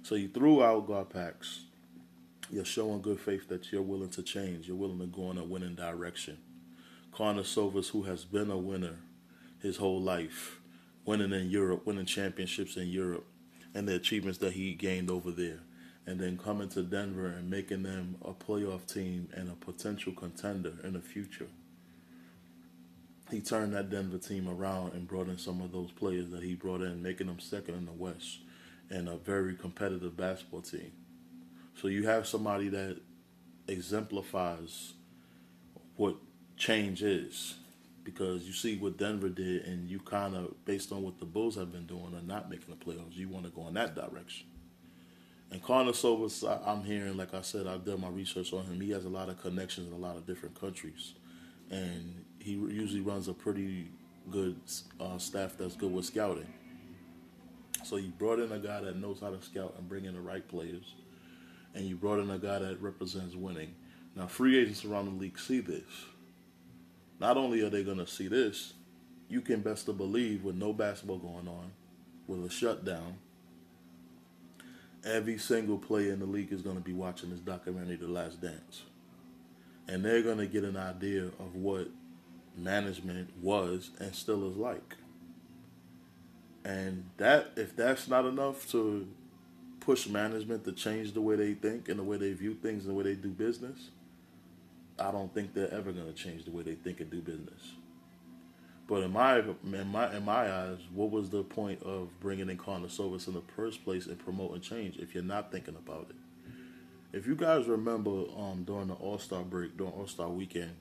So 0.03 0.15
you 0.15 0.29
threw 0.29 0.63
out 0.63 0.89
Garpax. 0.89 1.63
You're 2.49 2.65
showing 2.65 3.01
good 3.01 3.21
faith 3.21 3.49
that 3.49 3.71
you're 3.71 3.83
willing 3.83 4.11
to 4.11 4.23
change. 4.23 4.67
You're 4.67 4.77
willing 4.77 4.99
to 4.99 5.07
go 5.07 5.31
in 5.31 5.39
a 5.39 5.45
winning 5.45 5.75
direction 5.75 6.39
Karnisovas, 7.13 7.91
who 7.91 8.03
has 8.05 8.25
been 8.25 8.51
a 8.51 8.59
winner 8.59 8.99
his 9.61 9.77
whole 9.77 10.01
life, 10.01 10.61
winning 11.05 11.33
in 11.33 11.51
Europe, 11.51 11.87
winning 11.87 12.07
championships 12.07 12.77
in 12.77 12.89
Europe, 12.89 13.27
and 13.75 13.87
the 13.87 13.95
achievements 13.95 14.39
that 14.39 14.55
he 14.55 14.75
gained 14.75 15.11
over 15.11 15.31
there, 15.31 15.61
and 16.07 16.19
then 16.19 16.39
coming 16.39 16.69
to 16.71 16.83
Denver 16.83 17.27
and 17.27 17.51
making 17.51 17.83
them 17.83 18.17
a 18.25 18.33
playoff 18.33 18.93
team 18.93 19.29
and 19.35 19.51
a 19.51 19.55
potential 19.55 20.13
contender 20.13 20.75
in 20.83 20.95
the 20.95 21.01
future. 21.01 21.49
He 23.31 23.41
turned 23.41 23.75
that 23.75 23.91
Denver 23.91 24.19
team 24.19 24.49
around 24.49 24.95
and 24.95 25.07
brought 25.07 25.29
in 25.29 25.39
some 25.39 25.61
of 25.61 25.71
those 25.71 25.93
players 25.93 26.31
that 26.31 26.43
he 26.43 26.55
brought 26.55 26.81
in, 26.81 27.03
making 27.03 27.29
them 27.29 27.39
second 27.39 27.77
in 27.77 27.87
the 27.87 27.93
West 27.93 28.39
and 28.91 29.09
a 29.09 29.17
very 29.17 29.55
competitive 29.55 30.17
basketball 30.17 30.63
team. 30.63 30.91
So 31.81 31.87
you 31.87 32.07
have 32.07 32.27
somebody 32.27 32.69
that 32.71 32.99
exemplifies 33.69 34.95
what 35.95 36.17
change 36.61 37.03
is 37.03 37.55
because 38.05 38.45
you 38.45 38.53
see 38.53 38.77
what 38.77 38.99
Denver 38.99 39.29
did, 39.29 39.65
and 39.65 39.89
you 39.89 39.99
kind 39.99 40.37
of, 40.37 40.65
based 40.65 40.93
on 40.93 41.03
what 41.03 41.19
the 41.19 41.25
Bulls 41.25 41.57
have 41.57 41.73
been 41.73 41.87
doing, 41.87 42.15
are 42.15 42.23
not 42.23 42.51
making 42.51 42.75
the 42.79 42.85
playoffs. 42.85 43.17
You 43.17 43.29
want 43.29 43.45
to 43.47 43.51
go 43.51 43.67
in 43.69 43.75
that 43.75 43.95
direction. 43.95 44.47
And 45.51 45.63
Karnisovas, 45.63 46.45
I'm 46.67 46.85
hearing, 46.85 47.17
like 47.17 47.35
I 47.35 47.41
said, 47.41 47.67
I've 47.67 47.85
done 47.85 48.01
my 48.01 48.09
research 48.09 48.53
on 48.53 48.65
him. 48.67 48.81
He 48.81 48.91
has 48.91 49.05
a 49.05 49.09
lot 49.09 49.29
of 49.29 49.41
connections 49.41 49.89
in 49.89 49.93
a 49.93 49.99
lot 49.99 50.17
of 50.17 50.27
different 50.27 50.59
countries, 50.61 51.15
and 51.71 52.25
he 52.39 52.53
usually 52.53 53.01
runs 53.01 53.27
a 53.29 53.35
pretty 53.35 53.91
good 54.31 54.57
uh, 55.01 55.19
staff 55.19 55.57
that's 55.59 55.77
good 55.77 55.93
with 55.93 56.05
scouting. 56.05 56.53
So 57.85 57.97
you 57.97 58.11
brought 58.11 58.39
in 58.39 58.53
a 58.53 58.59
guy 58.59 58.81
that 58.83 58.97
knows 58.97 59.21
how 59.21 59.31
to 59.31 59.43
scout 59.43 59.75
and 59.79 59.89
bring 59.89 60.05
in 60.05 60.15
the 60.15 60.21
right 60.21 60.47
players, 60.47 60.95
and 61.75 61.85
you 61.85 61.97
brought 61.97 62.19
in 62.19 62.31
a 62.31 62.39
guy 62.39 62.59
that 62.61 62.81
represents 62.81 63.35
winning. 63.35 63.75
Now, 64.15 64.27
free 64.27 64.59
agents 64.59 64.85
around 64.85 65.07
the 65.07 65.13
league 65.13 65.39
see 65.39 65.61
this 65.61 65.85
not 67.21 67.37
only 67.37 67.61
are 67.63 67.71
they 67.71 67.85
going 67.85 67.99
to 67.99 68.07
see 68.07 68.29
this, 68.29 68.73
you 69.29 69.41
can 69.41 69.61
best 69.61 69.87
to 69.87 69.93
believe 69.93 70.43
with 70.43 70.57
no 70.57 70.73
basketball 70.73 71.19
going 71.19 71.47
on, 71.47 71.71
with 72.27 72.45
a 72.45 72.51
shutdown, 72.51 73.19
every 75.05 75.39
single 75.39 75.79
player 75.79 76.13
in 76.13 76.19
the 76.19 76.27
league 76.27 76.53
is 76.53 76.63
going 76.63 76.77
to 76.77 76.83
be 76.83 76.93
watching 76.93 77.31
this 77.31 77.41
documentary, 77.41 77.97
The 77.97 78.09
Last 78.09 78.41
Dance. 78.41 78.83
And 79.87 80.05
they're 80.05 80.23
going 80.23 80.39
to 80.39 80.47
get 80.47 80.65
an 80.65 80.77
idea 80.77 81.25
of 81.25 81.55
what 81.55 81.89
management 82.57 83.31
was 83.41 83.91
and 83.99 84.15
still 84.15 84.49
is 84.51 84.57
like. 84.57 84.97
And 86.65 87.09
that 87.17 87.53
if 87.57 87.75
that's 87.77 88.09
not 88.09 88.27
enough 88.27 88.71
to 88.73 89.07
push 89.81 90.07
management 90.07 90.65
to 90.65 90.73
change 90.73 91.13
the 91.13 91.21
way 91.21 91.37
they 91.37 91.55
think 91.55 91.89
and 91.89 91.99
the 91.99 92.05
way 92.05 92.17
they 92.17 92.33
view 92.33 92.55
things 92.55 92.85
and 92.85 92.91
the 92.91 92.95
way 92.95 93.05
they 93.05 93.15
do 93.15 93.31
business, 93.31 93.91
I 95.01 95.11
don't 95.11 95.33
think 95.33 95.55
they're 95.55 95.73
ever 95.73 95.93
going 95.93 96.07
to 96.07 96.13
change 96.13 96.45
the 96.45 96.51
way 96.51 96.63
they 96.63 96.75
think 96.75 97.01
and 97.01 97.11
do 97.11 97.21
business. 97.21 97.73
But 98.87 99.03
in 99.03 99.13
my 99.13 99.39
in 99.39 99.89
my 99.89 100.17
in 100.17 100.25
my 100.25 100.53
eyes, 100.53 100.79
what 100.93 101.11
was 101.11 101.31
the 101.31 101.45
point 101.45 101.81
of 101.85 102.09
bringing 102.19 102.51
in 102.51 102.59
Karnisovas 102.59 103.29
in 103.29 103.35
the 103.35 103.43
first 103.55 103.85
place 103.85 104.07
and 104.07 104.19
promoting 104.19 104.61
change 104.61 104.97
if 104.99 105.15
you're 105.15 105.23
not 105.23 105.53
thinking 105.53 105.77
about 105.77 106.09
it? 106.11 106.17
If 107.17 107.27
you 107.27 107.37
guys 107.37 107.67
remember 107.67 108.25
um, 108.37 108.65
during 108.67 108.89
the 108.89 108.95
All 108.95 109.19
Star 109.19 109.43
break, 109.43 109.77
during 109.77 109.93
All 109.93 110.09
Star 110.09 110.29
weekend, 110.29 110.75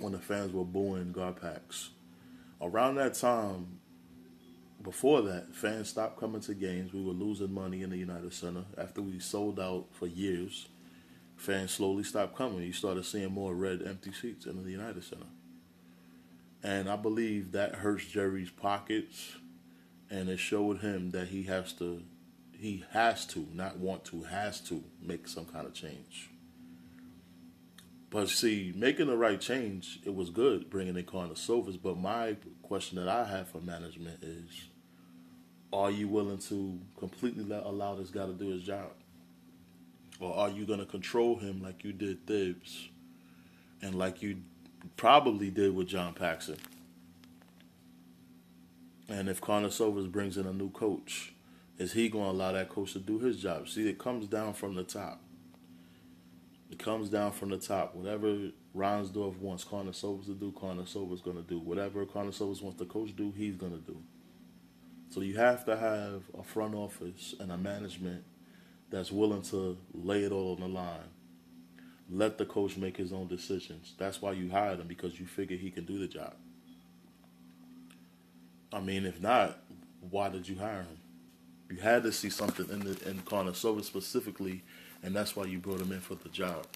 when 0.00 0.12
the 0.12 0.18
fans 0.18 0.52
were 0.52 0.64
booing 0.64 1.12
Garpax, 1.12 1.90
around 2.62 2.94
that 2.94 3.12
time, 3.12 3.78
before 4.82 5.20
that, 5.22 5.54
fans 5.54 5.90
stopped 5.90 6.18
coming 6.18 6.40
to 6.42 6.54
games. 6.54 6.94
We 6.94 7.02
were 7.02 7.12
losing 7.12 7.52
money 7.52 7.82
in 7.82 7.90
the 7.90 7.98
United 7.98 8.32
Center 8.32 8.64
after 8.78 9.02
we 9.02 9.18
sold 9.18 9.60
out 9.60 9.86
for 9.92 10.06
years 10.06 10.68
fans 11.38 11.70
slowly 11.70 12.02
stopped 12.02 12.36
coming. 12.36 12.62
You 12.62 12.72
started 12.72 13.04
seeing 13.04 13.32
more 13.32 13.54
red, 13.54 13.82
empty 13.86 14.12
seats 14.12 14.44
in 14.44 14.62
the 14.62 14.70
United 14.70 15.04
Center. 15.04 15.26
And 16.62 16.88
I 16.90 16.96
believe 16.96 17.52
that 17.52 17.76
hurts 17.76 18.04
Jerry's 18.06 18.50
pockets 18.50 19.36
and 20.10 20.28
it 20.28 20.38
showed 20.38 20.80
him 20.80 21.10
that 21.12 21.28
he 21.28 21.44
has 21.44 21.72
to 21.74 22.02
he 22.58 22.84
has 22.90 23.24
to, 23.24 23.46
not 23.54 23.78
want 23.78 24.04
to, 24.06 24.24
has 24.24 24.60
to 24.62 24.82
make 25.00 25.28
some 25.28 25.44
kind 25.44 25.64
of 25.64 25.74
change. 25.74 26.28
But 28.10 28.28
see, 28.30 28.72
making 28.74 29.06
the 29.06 29.16
right 29.16 29.40
change, 29.40 30.00
it 30.04 30.12
was 30.12 30.30
good 30.30 30.68
bringing 30.68 30.96
in 30.96 31.04
Karnisovas. 31.04 31.78
But 31.80 31.98
my 31.98 32.36
question 32.62 32.98
that 32.98 33.08
I 33.08 33.24
have 33.26 33.48
for 33.48 33.60
management 33.60 34.24
is, 34.24 34.50
are 35.72 35.90
you 35.90 36.08
willing 36.08 36.38
to 36.38 36.80
completely 36.98 37.44
let, 37.44 37.64
allow 37.64 37.94
this 37.94 38.10
guy 38.10 38.26
to 38.26 38.32
do 38.32 38.48
his 38.48 38.64
job? 38.64 38.90
Or 40.20 40.34
are 40.34 40.50
you 40.50 40.66
going 40.66 40.80
to 40.80 40.86
control 40.86 41.36
him 41.36 41.62
like 41.62 41.84
you 41.84 41.92
did 41.92 42.26
Thibs 42.26 42.88
and 43.80 43.94
like 43.94 44.22
you 44.22 44.38
probably 44.96 45.50
did 45.50 45.74
with 45.74 45.88
John 45.88 46.14
Paxson? 46.14 46.56
And 49.08 49.28
if 49.28 49.40
Karnisovas 49.40 50.10
brings 50.10 50.36
in 50.36 50.46
a 50.46 50.52
new 50.52 50.70
coach, 50.70 51.32
is 51.78 51.92
he 51.92 52.08
going 52.08 52.24
to 52.24 52.30
allow 52.30 52.52
that 52.52 52.68
coach 52.68 52.92
to 52.92 52.98
do 52.98 53.18
his 53.18 53.40
job? 53.40 53.68
See, 53.68 53.88
it 53.88 53.98
comes 53.98 54.26
down 54.26 54.54
from 54.54 54.74
the 54.74 54.82
top. 54.82 55.20
It 56.70 56.78
comes 56.78 57.08
down 57.08 57.32
from 57.32 57.48
the 57.50 57.56
top. 57.56 57.94
Whatever 57.94 58.50
Reinsdorf 58.76 59.38
wants 59.38 59.64
Karnisovas 59.64 60.26
to 60.26 60.34
do, 60.34 60.52
Karnisovas 60.52 61.22
going 61.22 61.36
to 61.36 61.42
do. 61.42 61.58
Whatever 61.58 62.04
Karnisovas 62.04 62.60
wants 62.60 62.78
the 62.78 62.84
coach 62.84 63.08
to 63.08 63.14
do, 63.14 63.32
he's 63.34 63.56
going 63.56 63.72
to 63.72 63.78
do. 63.78 64.02
So 65.10 65.20
you 65.22 65.36
have 65.36 65.64
to 65.64 65.76
have 65.76 66.24
a 66.38 66.42
front 66.42 66.74
office 66.74 67.34
and 67.40 67.50
a 67.50 67.56
management 67.56 68.24
that's 68.90 69.12
willing 69.12 69.42
to 69.42 69.76
lay 69.92 70.24
it 70.24 70.32
all 70.32 70.54
on 70.54 70.60
the 70.60 70.68
line. 70.68 71.10
Let 72.10 72.38
the 72.38 72.46
coach 72.46 72.76
make 72.76 72.96
his 72.96 73.12
own 73.12 73.28
decisions. 73.28 73.94
That's 73.98 74.22
why 74.22 74.32
you 74.32 74.50
hired 74.50 74.80
him 74.80 74.86
because 74.86 75.20
you 75.20 75.26
figure 75.26 75.56
he 75.56 75.70
can 75.70 75.84
do 75.84 75.98
the 75.98 76.08
job. 76.08 76.34
I 78.72 78.80
mean, 78.80 79.04
if 79.04 79.20
not, 79.20 79.58
why 80.00 80.28
did 80.28 80.48
you 80.48 80.58
hire 80.58 80.82
him? 80.82 80.98
You 81.70 81.76
had 81.76 82.02
to 82.04 82.12
see 82.12 82.30
something 82.30 82.68
in 82.70 82.80
the 82.80 83.08
in 83.08 83.18
Karnisovas 83.22 83.84
specifically, 83.84 84.62
and 85.02 85.14
that's 85.14 85.36
why 85.36 85.44
you 85.44 85.58
brought 85.58 85.80
him 85.80 85.92
in 85.92 86.00
for 86.00 86.14
the 86.14 86.30
job. 86.30 86.66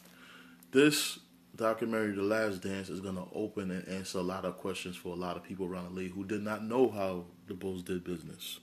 This 0.71 1.19
documentary, 1.57 2.15
The 2.15 2.23
Last 2.23 2.63
Dance, 2.63 2.89
is 2.89 3.01
going 3.01 3.17
to 3.17 3.27
open 3.35 3.71
and 3.71 3.87
answer 3.89 4.19
a 4.19 4.23
lot 4.23 4.45
of 4.45 4.59
questions 4.59 4.97
for 4.97 5.11
a 5.11 5.19
lot 5.19 5.37
of 5.37 5.43
people 5.43 5.67
around 5.67 5.85
the 5.85 6.01
league 6.01 6.15
who 6.15 6.25
did 6.25 6.43
not 6.43 6.65
know 6.65 6.91
how 6.91 7.25
the 7.47 7.55
Bulls 7.55 7.83
did 7.83 8.05
business. 8.05 8.59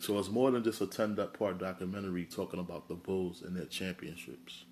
So 0.00 0.18
it's 0.18 0.30
more 0.30 0.50
than 0.50 0.62
just 0.62 0.80
a 0.80 0.86
10 0.86 1.16
part 1.38 1.58
documentary 1.58 2.24
talking 2.24 2.60
about 2.60 2.88
the 2.88 2.94
Bulls 2.94 3.42
and 3.42 3.56
their 3.56 3.64
championships. 3.64 4.64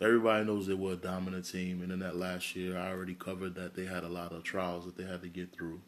Everybody 0.00 0.44
knows 0.44 0.66
they 0.66 0.74
were 0.74 0.94
a 0.94 0.96
dominant 0.96 1.48
team, 1.48 1.80
and 1.80 1.92
in 1.92 2.00
that 2.00 2.16
last 2.16 2.56
year, 2.56 2.76
I 2.76 2.90
already 2.90 3.14
covered 3.14 3.54
that 3.54 3.76
they 3.76 3.84
had 3.84 4.02
a 4.02 4.08
lot 4.08 4.32
of 4.32 4.42
trials 4.42 4.84
that 4.84 4.96
they 4.96 5.04
had 5.04 5.22
to 5.22 5.28
get 5.28 5.54
through. 5.54 5.80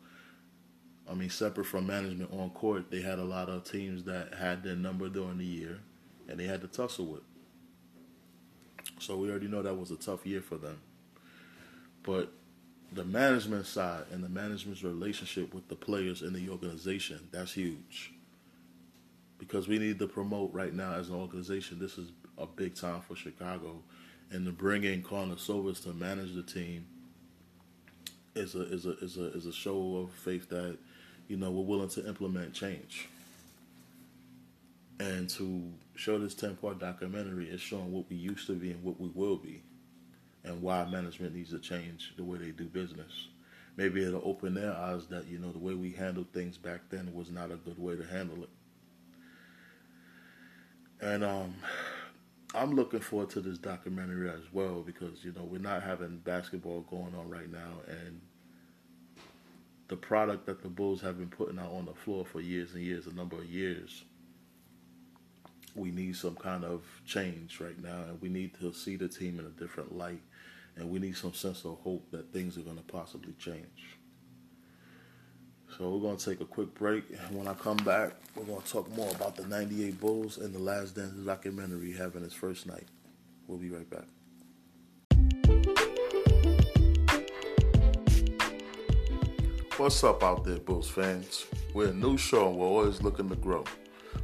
I 1.11 1.14
mean, 1.14 1.30
separate 1.30 1.66
from 1.66 1.88
management 1.88 2.32
on 2.32 2.50
court, 2.50 2.92
they 2.92 3.02
had 3.02 3.18
a 3.18 3.25
lot 3.25 3.49
of 3.49 3.64
teams 3.64 4.04
that 4.04 4.34
had 4.34 4.62
their 4.62 4.76
number 4.76 5.08
during 5.08 5.38
the 5.38 5.44
year, 5.44 5.80
and 6.28 6.38
they 6.38 6.44
had 6.44 6.61
to 6.61 6.68
tussle 6.68 7.06
with. 7.06 7.23
So 9.00 9.16
we 9.16 9.30
already 9.30 9.49
know 9.49 9.62
that 9.62 9.76
was 9.76 9.90
a 9.90 9.96
tough 9.96 10.25
year 10.25 10.40
for 10.40 10.56
them. 10.56 10.80
But 12.04 12.32
the 12.92 13.04
management 13.04 13.66
side 13.66 14.04
and 14.12 14.23
the 14.23 14.28
management's 14.28 14.84
relationship 14.84 15.52
with 15.52 15.66
the 15.68 15.75
players 15.75 16.23
in 16.23 16.32
the 16.32 16.49
organization, 16.49 17.28
that's 17.32 17.52
huge. 17.52 18.13
Because 19.46 19.68
we 19.68 19.78
need 19.78 19.98
to 19.98 20.06
promote 20.06 20.52
right 20.52 20.72
now 20.72 20.94
as 20.94 21.08
an 21.08 21.16
organization, 21.16 21.78
this 21.78 21.98
is 21.98 22.10
a 22.38 22.46
big 22.46 22.74
time 22.74 23.00
for 23.00 23.14
Chicago. 23.14 23.82
And 24.30 24.46
to 24.46 24.52
bring 24.52 24.84
in 24.84 25.02
Karnisovas 25.02 25.82
to 25.84 25.92
manage 25.92 26.34
the 26.34 26.42
team 26.42 26.86
is 28.34 28.54
a 28.54 28.62
is 28.62 28.86
a 28.86 28.99
is 28.99 29.16
a 29.16 29.32
is 29.32 29.47
a 29.47 29.52
show 29.52 29.99
of 29.99 30.10
faith 30.10 30.49
that 30.49 30.78
you 31.28 31.36
know, 31.36 31.50
we're 31.50 31.62
willing 31.62 31.88
to 31.90 32.06
implement 32.06 32.52
change. 32.52 33.08
And 35.00 35.28
to 35.30 35.73
show 35.97 36.19
this 36.19 36.34
10 36.34 36.56
part 36.56 36.78
documentary 36.78 37.49
is 37.49 37.60
showing 37.60 37.92
what 37.92 38.08
we 38.08 38.16
used 38.16 38.47
to 38.47 38.54
be 38.54 38.71
and 38.71 38.82
what 38.82 39.00
we 39.00 39.08
will 39.08 39.36
be, 39.36 39.62
and 40.45 40.62
why 40.62 40.84
management 40.84 41.34
needs 41.34 41.50
to 41.50 41.58
change 41.58 42.14
the 42.16 42.25
way 42.25 42.38
they 42.38 42.50
do 42.50 42.64
business. 42.64 43.28
Maybe 43.76 44.04
it'll 44.04 44.23
open 44.25 44.54
their 44.54 44.73
eyes 44.73 45.06
that, 45.08 45.26
you 45.26 45.38
know, 45.38 45.50
the 45.50 45.58
way 45.58 45.75
we 45.75 45.90
handled 45.90 46.28
things 46.32 46.56
back 46.58 46.82
then 46.90 47.12
was 47.12 47.30
not 47.30 47.50
a 47.50 47.56
good 47.56 47.78
way 47.78 47.97
to 47.97 48.04
handle 48.04 48.45
it. 48.45 48.50
And 51.04 51.23
um, 51.23 51.54
I'm 52.54 52.75
looking 52.75 53.00
forward 53.00 53.28
to 53.30 53.43
this 53.43 53.58
documentary 53.58 54.30
as 54.30 54.50
well 54.52 54.80
because, 54.80 55.23
you 55.23 55.32
know, 55.32 55.43
we're 55.43 55.58
not 55.58 55.82
having 55.82 56.17
basketball 56.17 56.80
going 56.88 57.14
on 57.14 57.28
right 57.28 57.52
now. 57.52 57.82
And 57.86 58.23
the 59.88 59.97
product 59.97 60.47
that 60.47 60.62
the 60.62 60.69
Bulls 60.69 61.02
have 61.02 61.19
been 61.19 61.28
putting 61.28 61.58
out 61.58 61.73
on 61.73 61.84
the 61.84 61.93
floor 61.93 62.25
for 62.25 62.40
years 62.40 62.73
and 62.73 62.82
years, 62.82 63.06
a 63.06 63.12
number 63.12 63.36
of 63.36 63.45
years. 63.45 64.02
We 65.75 65.90
need 65.90 66.17
some 66.17 66.36
kind 66.36 66.64
of 66.64 66.84
change 67.04 67.60
right 67.60 67.80
now, 67.82 68.04
and 68.08 68.23
we 68.23 68.30
need 68.30 68.58
to 68.60 68.73
see 68.73 68.97
the 68.97 69.08
team 69.08 69.38
in 69.38 69.45
a 69.45 69.50
different 69.50 69.95
light, 69.95 70.23
and 70.76 70.88
we 70.88 71.00
need 71.00 71.17
some 71.19 71.34
sense 71.34 71.64
of 71.67 71.80
hope 71.82 72.10
that 72.12 72.32
things 72.32 72.56
are 72.56 72.62
going 72.62 72.76
to 72.76 72.82
possibly 72.84 73.34
change. 73.38 73.99
So 75.76 75.89
we're 75.89 76.15
to 76.15 76.25
take 76.25 76.41
a 76.41 76.45
quick 76.45 76.73
break, 76.75 77.02
and 77.10 77.37
when 77.37 77.49
I 77.49 77.54
come 77.54 77.78
back, 77.78 78.13
we're 78.37 78.45
to 78.60 78.71
talk 78.71 78.89
more 78.97 79.10
about 79.10 79.34
the 79.34 79.45
98 79.49 79.99
Bulls 79.99 80.39
and 80.39 80.54
the 80.54 80.58
Last 80.60 80.95
Dance 80.95 81.15
documentary 81.26 81.91
having 81.91 82.23
its 82.23 82.32
first 82.32 82.69
night. 82.69 82.87
We'll 83.49 83.58
be 83.58 83.71
right 83.71 83.91
back. 83.91 84.04
What's 89.76 90.04
up 90.04 90.23
out 90.23 90.45
there, 90.45 90.58
Bulls 90.58 90.89
fans? 90.89 91.45
We're 91.73 91.89
a 91.89 91.93
new 91.93 92.17
show 92.17 92.50
and 92.50 92.56
we're 92.56 92.67
always 92.67 93.02
looking 93.02 93.28
to 93.30 93.37
grow. 93.37 93.65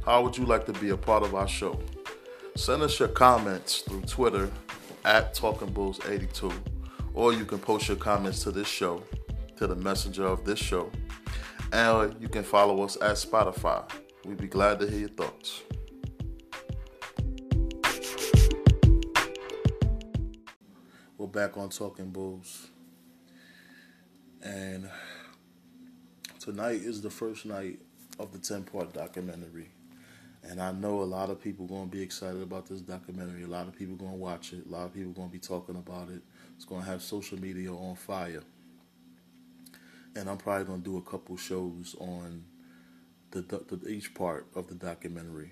How 0.05 0.21
would 0.21 0.37
you 0.37 0.45
like 0.45 0.65
to 0.67 0.73
be 0.73 0.91
a 0.91 0.97
part 0.97 1.23
of 1.23 1.35
our 1.35 1.49
show? 1.49 1.77
Send 2.55 2.81
us 2.81 2.97
your 2.97 3.09
comments 3.09 3.79
through 3.79 4.03
Twitter 4.03 4.49
at 5.03 5.33
Talking 5.33 5.73
Bulls 5.73 5.99
82 6.07 6.49
or 7.13 7.33
you 7.33 7.43
can 7.43 7.59
post 7.59 7.89
your 7.89 7.97
comments 7.97 8.41
to 8.43 8.51
this 8.51 8.67
show, 8.67 9.03
to 9.57 9.67
the 9.67 9.75
messenger 9.75 10.25
of 10.25 10.45
this 10.45 10.57
show, 10.57 10.89
and 11.71 12.15
you 12.19 12.27
can 12.27 12.43
follow 12.43 12.83
us 12.83 12.97
at 13.01 13.15
Spotify. 13.15 13.89
We'd 14.25 14.37
be 14.37 14.47
glad 14.47 14.79
to 14.79 14.87
hear 14.89 14.99
your 14.99 15.09
thoughts. 15.09 15.61
We're 21.17 21.27
back 21.27 21.57
on 21.57 21.69
Talking 21.69 22.09
Bulls. 22.09 22.67
And 24.43 24.89
tonight 26.39 26.81
is 26.81 27.01
the 27.01 27.09
first 27.09 27.45
night 27.45 27.79
of 28.19 28.33
the 28.33 28.39
10 28.39 28.63
part 28.63 28.93
documentary. 28.93 29.69
And 30.43 30.59
I 30.59 30.71
know 30.71 31.01
a 31.01 31.03
lot 31.03 31.29
of 31.29 31.39
people 31.39 31.67
going 31.67 31.89
to 31.89 31.95
be 31.95 32.01
excited 32.01 32.41
about 32.41 32.65
this 32.65 32.81
documentary. 32.81 33.43
A 33.43 33.47
lot 33.47 33.67
of 33.67 33.75
people 33.77 33.95
going 33.95 34.11
to 34.11 34.17
watch 34.17 34.53
it. 34.53 34.65
A 34.65 34.69
lot 34.69 34.85
of 34.85 34.93
people 34.93 35.11
going 35.11 35.29
to 35.29 35.31
be 35.31 35.39
talking 35.39 35.75
about 35.75 36.09
it. 36.09 36.21
It's 36.55 36.65
going 36.65 36.81
to 36.83 36.89
have 36.89 37.03
social 37.03 37.39
media 37.39 37.71
on 37.71 37.95
fire. 37.95 38.41
And 40.15 40.29
I'm 40.29 40.37
probably 40.37 40.65
to 40.65 40.81
do 40.81 40.97
a 40.97 41.01
couple 41.01 41.37
shows 41.37 41.95
on 41.99 42.43
the, 43.31 43.41
the, 43.41 43.87
each 43.87 44.13
part 44.13 44.45
of 44.55 44.67
the 44.67 44.75
documentary. 44.75 45.51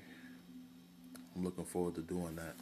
I'm 1.36 1.44
looking 1.44 1.66
forward 1.66 1.96
to 1.96 2.02
doing 2.02 2.36
that. 2.36 2.56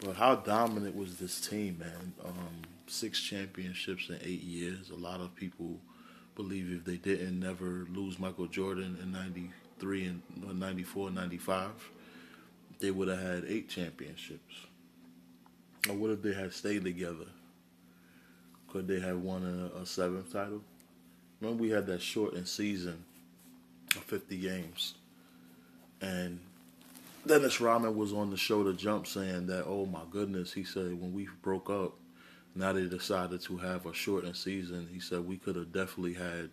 But 0.00 0.16
how 0.16 0.36
dominant 0.36 0.96
was 0.96 1.16
this 1.16 1.40
team, 1.40 1.78
man? 1.78 2.12
Um, 2.24 2.62
six 2.86 3.20
championships 3.20 4.08
in 4.08 4.18
eight 4.22 4.42
years. 4.42 4.90
A 4.90 4.96
lot 4.96 5.20
of 5.20 5.34
people 5.34 5.78
believe 6.34 6.72
if 6.72 6.84
they 6.84 6.96
didn't 6.96 7.38
never 7.38 7.86
lose 7.92 8.18
Michael 8.18 8.46
Jordan 8.46 8.98
in 9.02 9.12
93 9.12 10.06
and 10.06 10.22
94, 10.58 11.10
95, 11.10 11.70
they 12.80 12.90
would 12.90 13.08
have 13.08 13.20
had 13.20 13.44
eight 13.46 13.68
championships. 13.68 14.54
Or 15.88 15.94
what 15.94 16.10
if 16.10 16.22
they 16.22 16.32
had 16.32 16.52
stayed 16.52 16.84
together? 16.84 17.26
Could 18.68 18.88
they 18.88 19.00
have 19.00 19.18
won 19.18 19.70
a, 19.74 19.80
a 19.80 19.86
seventh 19.86 20.32
title? 20.32 20.62
Remember 21.42 21.60
we 21.60 21.70
had 21.70 21.86
that 21.86 22.00
shortened 22.00 22.46
season 22.46 23.04
of 23.96 24.04
50 24.04 24.36
games. 24.36 24.94
And 26.00 26.38
Dennis 27.26 27.60
Rodman 27.60 27.96
was 27.96 28.12
on 28.12 28.30
the 28.30 28.36
show 28.36 28.62
to 28.62 28.72
jump 28.72 29.08
saying 29.08 29.48
that, 29.48 29.64
oh 29.66 29.86
my 29.86 30.02
goodness, 30.08 30.52
he 30.52 30.62
said 30.62 31.00
when 31.00 31.12
we 31.12 31.28
broke 31.42 31.68
up, 31.68 31.94
now 32.54 32.72
they 32.72 32.86
decided 32.86 33.40
to 33.42 33.56
have 33.56 33.86
a 33.86 33.92
shortened 33.92 34.36
season. 34.36 34.88
He 34.92 35.00
said 35.00 35.26
we 35.26 35.36
could 35.36 35.56
have 35.56 35.72
definitely 35.72 36.14
had 36.14 36.50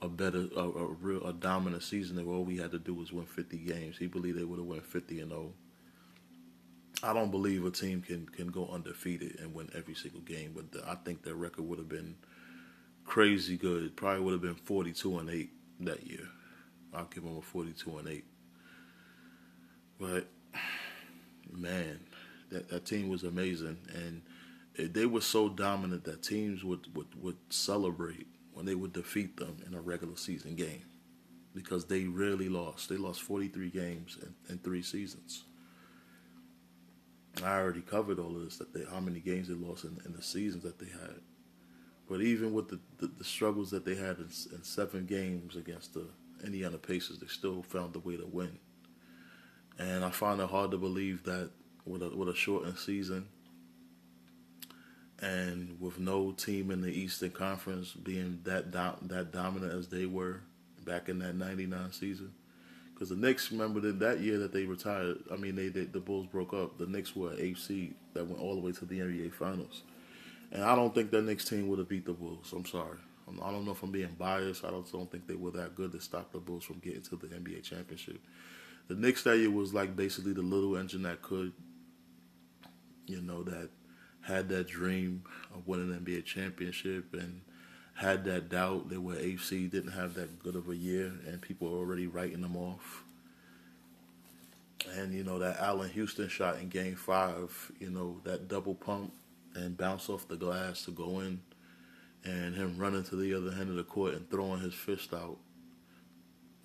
a 0.00 0.08
better, 0.08 0.46
a, 0.56 0.60
a, 0.60 0.86
real, 1.00 1.26
a 1.26 1.32
dominant 1.32 1.82
season. 1.82 2.14
That 2.14 2.26
all 2.26 2.44
we 2.44 2.58
had 2.58 2.70
to 2.70 2.78
do 2.78 2.94
was 2.94 3.12
win 3.12 3.26
50 3.26 3.56
games. 3.56 3.98
He 3.98 4.06
believed 4.06 4.38
they 4.38 4.44
would 4.44 4.60
have 4.60 4.66
won 4.66 4.80
50 4.80 5.20
and 5.20 5.30
0. 5.30 5.52
I 7.02 7.12
don't 7.12 7.32
believe 7.32 7.64
a 7.64 7.70
team 7.72 8.00
can 8.00 8.26
can 8.26 8.48
go 8.48 8.68
undefeated 8.68 9.40
and 9.40 9.54
win 9.54 9.70
every 9.74 9.94
single 9.94 10.20
game, 10.20 10.52
but 10.54 10.70
the, 10.70 10.88
I 10.88 10.94
think 10.96 11.24
their 11.24 11.34
record 11.34 11.66
would 11.66 11.78
have 11.78 11.88
been 11.88 12.14
crazy 13.10 13.56
good. 13.56 13.96
Probably 13.96 14.20
would 14.20 14.32
have 14.34 14.40
been 14.40 14.54
42 14.54 15.18
and 15.18 15.28
8 15.28 15.50
that 15.80 16.06
year. 16.06 16.28
I'll 16.94 17.06
give 17.06 17.24
them 17.24 17.38
a 17.38 17.42
42 17.42 17.98
and 17.98 18.08
8. 18.08 18.24
But 19.98 20.28
man, 21.52 21.98
that 22.50 22.68
that 22.68 22.86
team 22.86 23.08
was 23.08 23.24
amazing 23.24 23.78
and 23.92 24.22
they 24.76 25.06
were 25.06 25.20
so 25.20 25.48
dominant 25.48 26.04
that 26.04 26.22
teams 26.22 26.62
would, 26.62 26.86
would, 26.94 27.08
would 27.20 27.36
celebrate 27.48 28.28
when 28.52 28.64
they 28.64 28.76
would 28.76 28.92
defeat 28.92 29.36
them 29.36 29.56
in 29.66 29.74
a 29.74 29.80
regular 29.80 30.16
season 30.16 30.54
game 30.54 30.84
because 31.52 31.86
they 31.86 32.04
rarely 32.04 32.48
lost. 32.48 32.88
They 32.88 32.96
lost 32.96 33.22
43 33.22 33.70
games 33.70 34.18
in, 34.22 34.34
in 34.48 34.58
three 34.58 34.82
seasons. 34.82 35.42
I 37.42 37.58
already 37.58 37.80
covered 37.80 38.20
all 38.20 38.36
of 38.36 38.44
this 38.44 38.58
that 38.58 38.72
they 38.72 38.84
how 38.84 39.00
many 39.00 39.18
games 39.18 39.48
they 39.48 39.54
lost 39.54 39.82
in, 39.82 40.00
in 40.06 40.12
the 40.12 40.22
seasons 40.22 40.62
that 40.62 40.78
they 40.78 40.86
had. 40.86 41.20
But 42.10 42.22
even 42.22 42.52
with 42.52 42.68
the, 42.68 42.80
the, 42.98 43.06
the 43.06 43.24
struggles 43.24 43.70
that 43.70 43.84
they 43.84 43.94
had 43.94 44.16
in, 44.18 44.28
in, 44.52 44.64
seven 44.64 45.06
games 45.06 45.54
against 45.54 45.94
the 45.94 46.06
Indiana 46.44 46.76
Pacers, 46.76 47.20
they 47.20 47.28
still 47.28 47.62
found 47.62 47.94
a 47.94 48.00
way 48.00 48.16
to 48.16 48.26
win. 48.26 48.58
And 49.78 50.04
I 50.04 50.10
find 50.10 50.40
it 50.40 50.50
hard 50.50 50.72
to 50.72 50.76
believe 50.76 51.22
that 51.22 51.50
with 51.86 52.02
a 52.02 52.10
with 52.10 52.28
a 52.28 52.34
shortened 52.34 52.78
season 52.78 53.28
and 55.20 55.80
with 55.80 56.00
no 56.00 56.32
team 56.32 56.72
in 56.72 56.80
the 56.80 56.90
Eastern 56.90 57.30
Conference 57.30 57.92
being 57.92 58.40
that 58.42 58.72
do- 58.72 59.06
that 59.06 59.30
dominant 59.32 59.72
as 59.72 59.86
they 59.86 60.06
were 60.06 60.40
back 60.84 61.08
in 61.08 61.20
that 61.20 61.36
'99 61.36 61.92
season, 61.92 62.32
because 62.92 63.10
the 63.10 63.16
Knicks, 63.16 63.52
remember 63.52 63.78
that 63.80 64.00
that 64.00 64.18
year 64.18 64.38
that 64.38 64.52
they 64.52 64.64
retired, 64.64 65.18
I 65.32 65.36
mean, 65.36 65.54
they, 65.54 65.68
they 65.68 65.84
the 65.84 66.00
Bulls 66.00 66.26
broke 66.26 66.52
up. 66.54 66.76
The 66.76 66.86
Knicks 66.86 67.14
were 67.14 67.30
an 67.30 67.54
seed 67.54 67.94
that 68.14 68.26
went 68.26 68.40
all 68.40 68.56
the 68.56 68.60
way 68.60 68.72
to 68.72 68.84
the 68.84 68.98
NBA 68.98 69.32
Finals, 69.32 69.84
and 70.52 70.64
I 70.64 70.74
don't 70.74 70.94
think 70.94 71.10
that 71.10 71.22
Knicks 71.22 71.44
team 71.44 71.68
would 71.68 71.78
have 71.78 71.88
beat 71.88 72.06
the 72.06 72.12
Bulls. 72.12 72.52
I'm 72.54 72.66
sorry. 72.66 72.98
I 73.42 73.52
don't 73.52 73.64
know 73.64 73.72
if 73.72 73.82
I'm 73.82 73.92
being 73.92 74.16
biased. 74.18 74.64
I 74.64 74.70
don't, 74.70 74.90
don't 74.90 75.10
think 75.10 75.28
they 75.28 75.36
were 75.36 75.52
that 75.52 75.76
good 75.76 75.92
to 75.92 76.00
stop 76.00 76.32
the 76.32 76.38
Bulls 76.38 76.64
from 76.64 76.80
getting 76.80 77.02
to 77.02 77.16
the 77.16 77.28
NBA 77.28 77.62
championship. 77.62 78.18
The 78.88 78.94
Knicks 78.96 79.22
that 79.22 79.38
year 79.38 79.50
was 79.50 79.72
like 79.72 79.94
basically 79.94 80.32
the 80.32 80.42
little 80.42 80.76
engine 80.76 81.02
that 81.04 81.22
could, 81.22 81.52
you 83.06 83.20
know, 83.20 83.44
that 83.44 83.70
had 84.22 84.48
that 84.48 84.66
dream 84.66 85.22
of 85.54 85.68
winning 85.68 85.92
an 85.92 86.04
NBA 86.04 86.24
championship 86.24 87.14
and 87.14 87.42
had 87.94 88.24
that 88.24 88.48
doubt. 88.48 88.90
They 88.90 88.96
were 88.96 89.14
AFC, 89.14 89.70
didn't 89.70 89.92
have 89.92 90.14
that 90.14 90.40
good 90.40 90.56
of 90.56 90.68
a 90.68 90.76
year, 90.76 91.12
and 91.26 91.40
people 91.40 91.70
were 91.70 91.78
already 91.78 92.08
writing 92.08 92.40
them 92.40 92.56
off. 92.56 93.04
And 94.96 95.14
you 95.14 95.22
know 95.22 95.38
that 95.38 95.60
Allan 95.60 95.90
Houston 95.90 96.28
shot 96.28 96.58
in 96.58 96.68
Game 96.68 96.96
Five, 96.96 97.70
you 97.78 97.90
know 97.90 98.20
that 98.24 98.48
double 98.48 98.74
pump 98.74 99.12
and 99.54 99.76
bounce 99.76 100.08
off 100.08 100.28
the 100.28 100.36
glass 100.36 100.84
to 100.84 100.90
go 100.90 101.20
in, 101.20 101.40
and 102.24 102.54
him 102.54 102.78
running 102.78 103.04
to 103.04 103.16
the 103.16 103.34
other 103.34 103.50
end 103.50 103.70
of 103.70 103.76
the 103.76 103.84
court 103.84 104.14
and 104.14 104.30
throwing 104.30 104.60
his 104.60 104.74
fist 104.74 105.12
out 105.12 105.38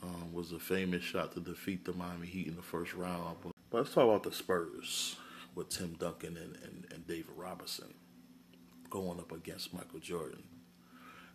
um, 0.03 0.33
was 0.33 0.51
a 0.51 0.59
famous 0.59 1.03
shot 1.03 1.33
to 1.33 1.39
defeat 1.39 1.85
the 1.85 1.93
Miami 1.93 2.27
Heat 2.27 2.47
in 2.47 2.55
the 2.55 2.61
first 2.61 2.93
round. 2.93 3.37
But 3.41 3.53
let's 3.71 3.93
talk 3.93 4.03
about 4.03 4.23
the 4.23 4.31
Spurs 4.31 5.15
with 5.55 5.69
Tim 5.69 5.93
Duncan 5.93 6.37
and, 6.37 6.55
and, 6.63 6.87
and 6.91 7.07
David 7.07 7.33
Robinson 7.35 7.93
going 8.89 9.19
up 9.19 9.31
against 9.31 9.73
Michael 9.73 9.99
Jordan. 9.99 10.43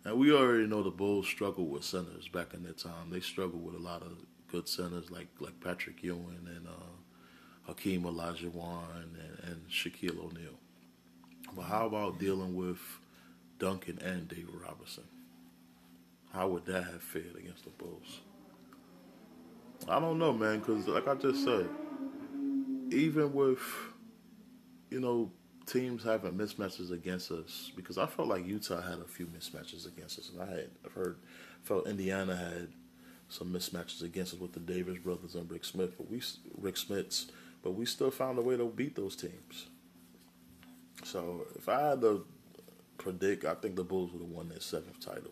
And 0.03 0.17
we 0.17 0.31
already 0.31 0.65
know 0.65 0.81
the 0.81 0.89
Bulls 0.89 1.27
struggled 1.27 1.69
with 1.69 1.83
centers 1.83 2.27
back 2.27 2.53
in 2.53 2.63
that 2.63 2.79
time. 2.79 3.09
They 3.11 3.19
struggled 3.19 3.63
with 3.63 3.75
a 3.75 3.83
lot 3.83 4.01
of 4.01 4.17
good 4.51 4.67
centers 4.67 5.11
like 5.11 5.27
like 5.39 5.59
Patrick 5.59 6.01
Ewing 6.03 6.47
and 6.47 6.67
uh, 6.67 7.67
Hakeem 7.67 8.03
Olajuwon 8.03 9.03
and, 9.03 9.15
and 9.43 9.69
Shaquille 9.69 10.19
O'Neal. 10.19 10.57
But 11.55 11.63
how 11.63 11.85
about 11.85 12.19
dealing 12.19 12.55
with 12.55 12.79
Duncan 13.59 13.99
and 13.99 14.27
David 14.27 14.53
Robinson? 14.53 15.03
How 16.33 16.47
would 16.47 16.65
that 16.65 16.85
have 16.85 17.01
fared 17.01 17.35
against 17.37 17.65
the 17.65 17.71
Bulls? 17.71 18.21
I 19.87 19.99
don't 19.99 20.17
know, 20.17 20.31
man, 20.31 20.59
because 20.59 20.87
like 20.87 21.07
I 21.07 21.15
just 21.15 21.43
said, 21.43 21.67
even 22.91 23.33
with 23.33 23.59
you 24.89 24.99
know 24.99 25.31
teams 25.65 26.03
having 26.03 26.33
mismatches 26.33 26.91
against 26.91 27.31
us 27.31 27.71
because 27.75 27.97
I 27.97 28.05
felt 28.05 28.27
like 28.27 28.45
Utah 28.45 28.81
had 28.81 28.99
a 28.99 29.05
few 29.05 29.25
mismatches 29.25 29.87
against 29.87 30.19
us, 30.19 30.29
and 30.29 30.41
I 30.41 30.45
had 30.45 30.69
I've 30.85 30.93
heard 30.93 31.17
felt 31.63 31.87
Indiana 31.87 32.35
had 32.35 32.69
some 33.29 33.51
mismatches 33.51 34.03
against 34.03 34.33
us 34.33 34.39
with 34.39 34.53
the 34.53 34.59
Davis 34.59 34.97
brothers 34.99 35.35
and 35.35 35.49
Rik 35.49 35.63
Smits, 35.63 35.93
but 35.97 36.09
we 36.09 36.21
Rik 36.57 36.75
Smits, 36.75 37.31
but 37.63 37.71
we 37.71 37.85
still 37.85 38.11
found 38.11 38.37
a 38.37 38.41
way 38.41 38.57
to 38.57 38.65
beat 38.65 38.95
those 38.95 39.15
teams. 39.15 39.67
So 41.03 41.45
if 41.55 41.67
I 41.67 41.89
had 41.89 42.01
to 42.01 42.25
predict, 42.97 43.45
I 43.45 43.55
think 43.55 43.75
the 43.75 43.83
Bulls 43.83 44.11
would 44.11 44.21
have 44.21 44.31
won 44.31 44.49
their 44.49 44.59
seventh 44.59 44.99
title. 44.99 45.31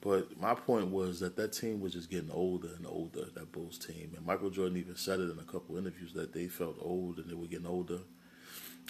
But 0.00 0.38
my 0.40 0.54
point 0.54 0.88
was 0.88 1.20
that 1.20 1.36
that 1.36 1.52
team 1.52 1.80
was 1.80 1.92
just 1.92 2.10
getting 2.10 2.30
older 2.30 2.68
and 2.76 2.86
older, 2.86 3.24
that 3.34 3.50
Bulls 3.50 3.78
team. 3.78 4.12
And 4.16 4.24
Michael 4.24 4.50
Jordan 4.50 4.76
even 4.76 4.94
said 4.94 5.20
it 5.20 5.30
in 5.30 5.38
a 5.38 5.50
couple 5.50 5.76
interviews 5.76 6.12
that 6.12 6.32
they 6.32 6.46
felt 6.46 6.76
old 6.80 7.18
and 7.18 7.28
they 7.28 7.34
were 7.34 7.46
getting 7.46 7.66
older. 7.66 8.00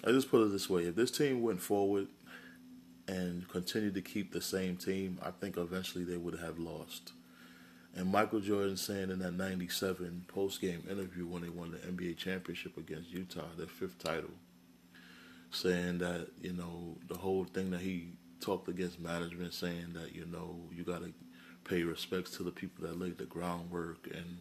I 0.05 0.11
just 0.11 0.31
put 0.31 0.42
it 0.42 0.53
this 0.53 0.68
way: 0.68 0.83
if 0.83 0.94
this 0.94 1.11
team 1.11 1.40
went 1.40 1.62
forward 1.62 2.09
and 3.09 3.49
continued 3.49 3.94
to 3.94 4.03
keep 4.03 4.33
the 4.33 4.42
same 4.42 4.77
team, 4.77 5.18
I 5.22 5.31
think 5.31 5.57
eventually 5.57 6.05
they 6.05 6.18
would 6.18 6.38
have 6.38 6.59
lost. 6.59 7.12
And 7.94 8.12
Michael 8.12 8.40
Jordan 8.40 8.77
saying 8.77 9.11
in 9.11 9.20
that 9.20 9.33
'97 9.33 10.27
post-game 10.29 10.83
interview 10.90 11.27
when 11.27 11.42
they 11.42 11.49
won 11.49 11.70
the 11.70 11.79
NBA 11.79 12.18
championship 12.18 12.77
against 12.77 13.11
Utah, 13.11 13.55
their 13.57 13.68
fifth 13.68 13.99
title, 13.99 14.35
saying 15.57 15.99
that 15.99 16.29
you 16.40 16.53
know 16.53 16.97
the 17.09 17.16
whole 17.16 17.45
thing 17.45 17.71
that 17.71 17.81
he 17.81 18.11
talked 18.40 18.69
against 18.69 19.01
management, 19.01 19.55
saying 19.55 19.95
that 19.95 20.14
you 20.14 20.27
know 20.27 20.61
you 20.73 20.85
got 20.85 21.03
to 21.03 21.12
pay 21.64 21.83
respects 21.83 22.31
to 22.37 22.42
the 22.42 22.51
people 22.51 22.87
that 22.87 22.99
laid 22.99 23.19
the 23.19 23.25
groundwork, 23.25 24.07
and 24.12 24.38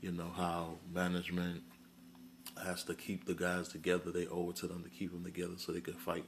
you 0.00 0.12
know 0.12 0.30
how 0.36 0.74
management 0.92 1.62
has 2.64 2.84
to 2.84 2.94
keep 2.94 3.24
the 3.24 3.34
guys 3.34 3.68
together. 3.68 4.10
They 4.10 4.26
owe 4.26 4.50
it 4.50 4.56
to 4.56 4.66
them 4.66 4.82
to 4.82 4.90
keep 4.90 5.12
them 5.12 5.24
together 5.24 5.54
so 5.56 5.72
they 5.72 5.80
can 5.80 5.94
fight 5.94 6.24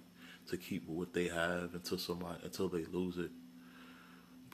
to 0.49 0.57
keep 0.57 0.89
what 0.89 1.13
they 1.13 1.29
have 1.29 1.75
until 1.75 1.99
somebody 1.99 2.39
until 2.45 2.69
they 2.69 2.85
lose 2.85 3.19
it. 3.19 3.31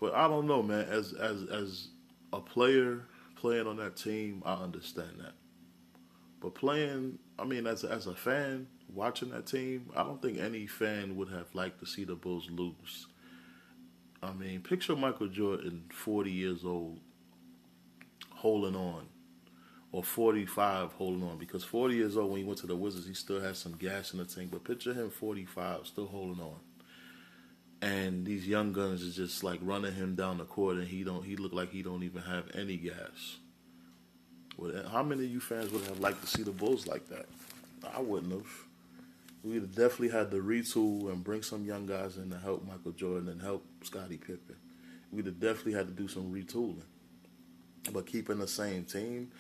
But 0.01 0.15
I 0.15 0.29
don't 0.29 0.47
know, 0.47 0.63
man. 0.63 0.87
As 0.89 1.13
as 1.13 1.45
as 1.45 1.89
a 2.33 2.41
player 2.41 3.07
playing 3.37 3.67
on 3.67 3.77
that 3.77 3.97
team, 3.97 4.43
I 4.45 4.55
understand 4.55 5.21
that. 5.21 5.33
But 6.41 6.55
playing, 6.55 7.19
I 7.39 7.45
mean, 7.45 7.67
as 7.67 7.85
a, 7.85 7.91
as 7.91 8.07
a 8.07 8.15
fan 8.15 8.69
watching 8.93 9.31
that 9.31 9.47
team, 9.47 9.91
I 9.97 10.03
don't 10.03 10.23
think 10.23 10.39
any 10.39 10.67
fan 10.67 11.17
would 11.17 11.29
have 11.31 11.55
liked 11.55 11.81
to 11.81 11.87
see 11.87 12.05
the 12.05 12.15
Bulls 12.15 12.49
lose. 12.51 13.07
I 14.23 14.33
mean, 14.33 14.63
picture 14.63 14.97
Michael 14.97 15.29
Jordan, 15.29 15.85
forty 15.91 16.31
years 16.31 16.65
old, 16.65 17.01
holding 18.31 18.77
on 18.77 19.07
or 19.93 20.05
45 20.05 20.93
holding 20.93 21.23
on 21.23 21.39
because 21.39 21.65
40 21.65 21.95
years 21.95 22.17
old 22.17 22.31
when 22.31 22.41
he 22.41 22.45
went 22.45 22.59
to 22.61 22.67
the 22.67 22.77
Wizards, 22.77 23.07
he 23.07 23.15
still 23.15 23.41
had 23.41 23.57
some 23.57 23.73
gas 23.73 24.13
in 24.13 24.19
the 24.19 24.25
tank. 24.25 24.51
But 24.51 24.65
picture 24.65 24.93
him 24.93 25.11
45, 25.11 25.87
still 25.87 26.07
holding 26.07 26.43
on, 26.43 26.57
and 27.81 28.27
these 28.27 28.47
young 28.47 28.73
guns 28.73 29.03
is 29.03 29.17
just 29.17 29.43
like 29.43 29.61
running 29.63 29.95
him 29.95 30.15
down 30.15 30.39
the 30.39 30.45
court, 30.45 30.77
and 30.77 30.89
he 30.89 31.05
don't. 31.05 31.25
He 31.25 31.37
look 31.37 31.53
like 31.53 31.71
he 31.71 31.83
don't 31.83 32.03
even 32.03 32.23
have 32.23 32.45
any 32.55 32.77
gas. 32.77 33.39
Well, 34.59 34.87
how 34.89 35.03
many 35.03 35.25
of 35.25 35.31
you 35.31 35.41
fans 35.41 35.71
would 35.71 35.85
have 35.85 36.01
liked 36.01 36.21
to 36.21 36.27
see 36.27 36.43
the 36.43 36.51
Bulls 36.51 36.87
like 36.87 37.09
that? 37.09 37.27
I 37.95 38.01
wouldn't 38.01 38.33
have. 38.33 38.47
We'd 39.43 39.63
have 39.63 39.75
definitely 39.75 40.11
had 40.11 40.31
to 40.33 40.43
retool 40.43 41.11
and 41.11 41.25
bring 41.25 41.43
some 41.43 41.65
young 41.65 41.87
guys 41.87 42.19
in 42.19 42.29
to 42.31 42.39
help 42.39 42.67
Michael 42.67 42.93
Jordan 42.93 43.29
and 43.29 43.41
help 43.41 43.65
Scottie 43.85 44.19
Pippen. 44.19 44.57
We'd 45.13 45.27
have 45.27 45.41
definitely 45.41 45.73
had 45.73 45.87
to 45.87 45.93
do 45.95 46.09
some 46.09 46.31
retooling. 46.31 46.83
But 47.93 48.07
keeping 48.07 48.41
the 48.41 48.49
same 48.49 48.85
team, 48.85 49.31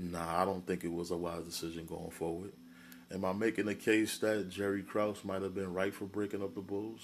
Nah, 0.00 0.40
I 0.40 0.46
don't 0.46 0.66
think 0.66 0.82
it 0.82 0.92
was 0.92 1.10
a 1.10 1.16
wise 1.16 1.44
decision 1.44 1.84
going 1.84 2.10
forward. 2.10 2.52
Am 3.12 3.24
I 3.24 3.34
making 3.34 3.66
the 3.66 3.74
case 3.74 4.16
that 4.18 4.48
Jerry 4.48 4.82
Krause 4.82 5.24
might 5.24 5.42
have 5.42 5.54
been 5.54 5.74
right 5.74 5.92
for 5.92 6.06
breaking 6.06 6.42
up 6.42 6.54
the 6.54 6.62
Bulls? 6.62 7.02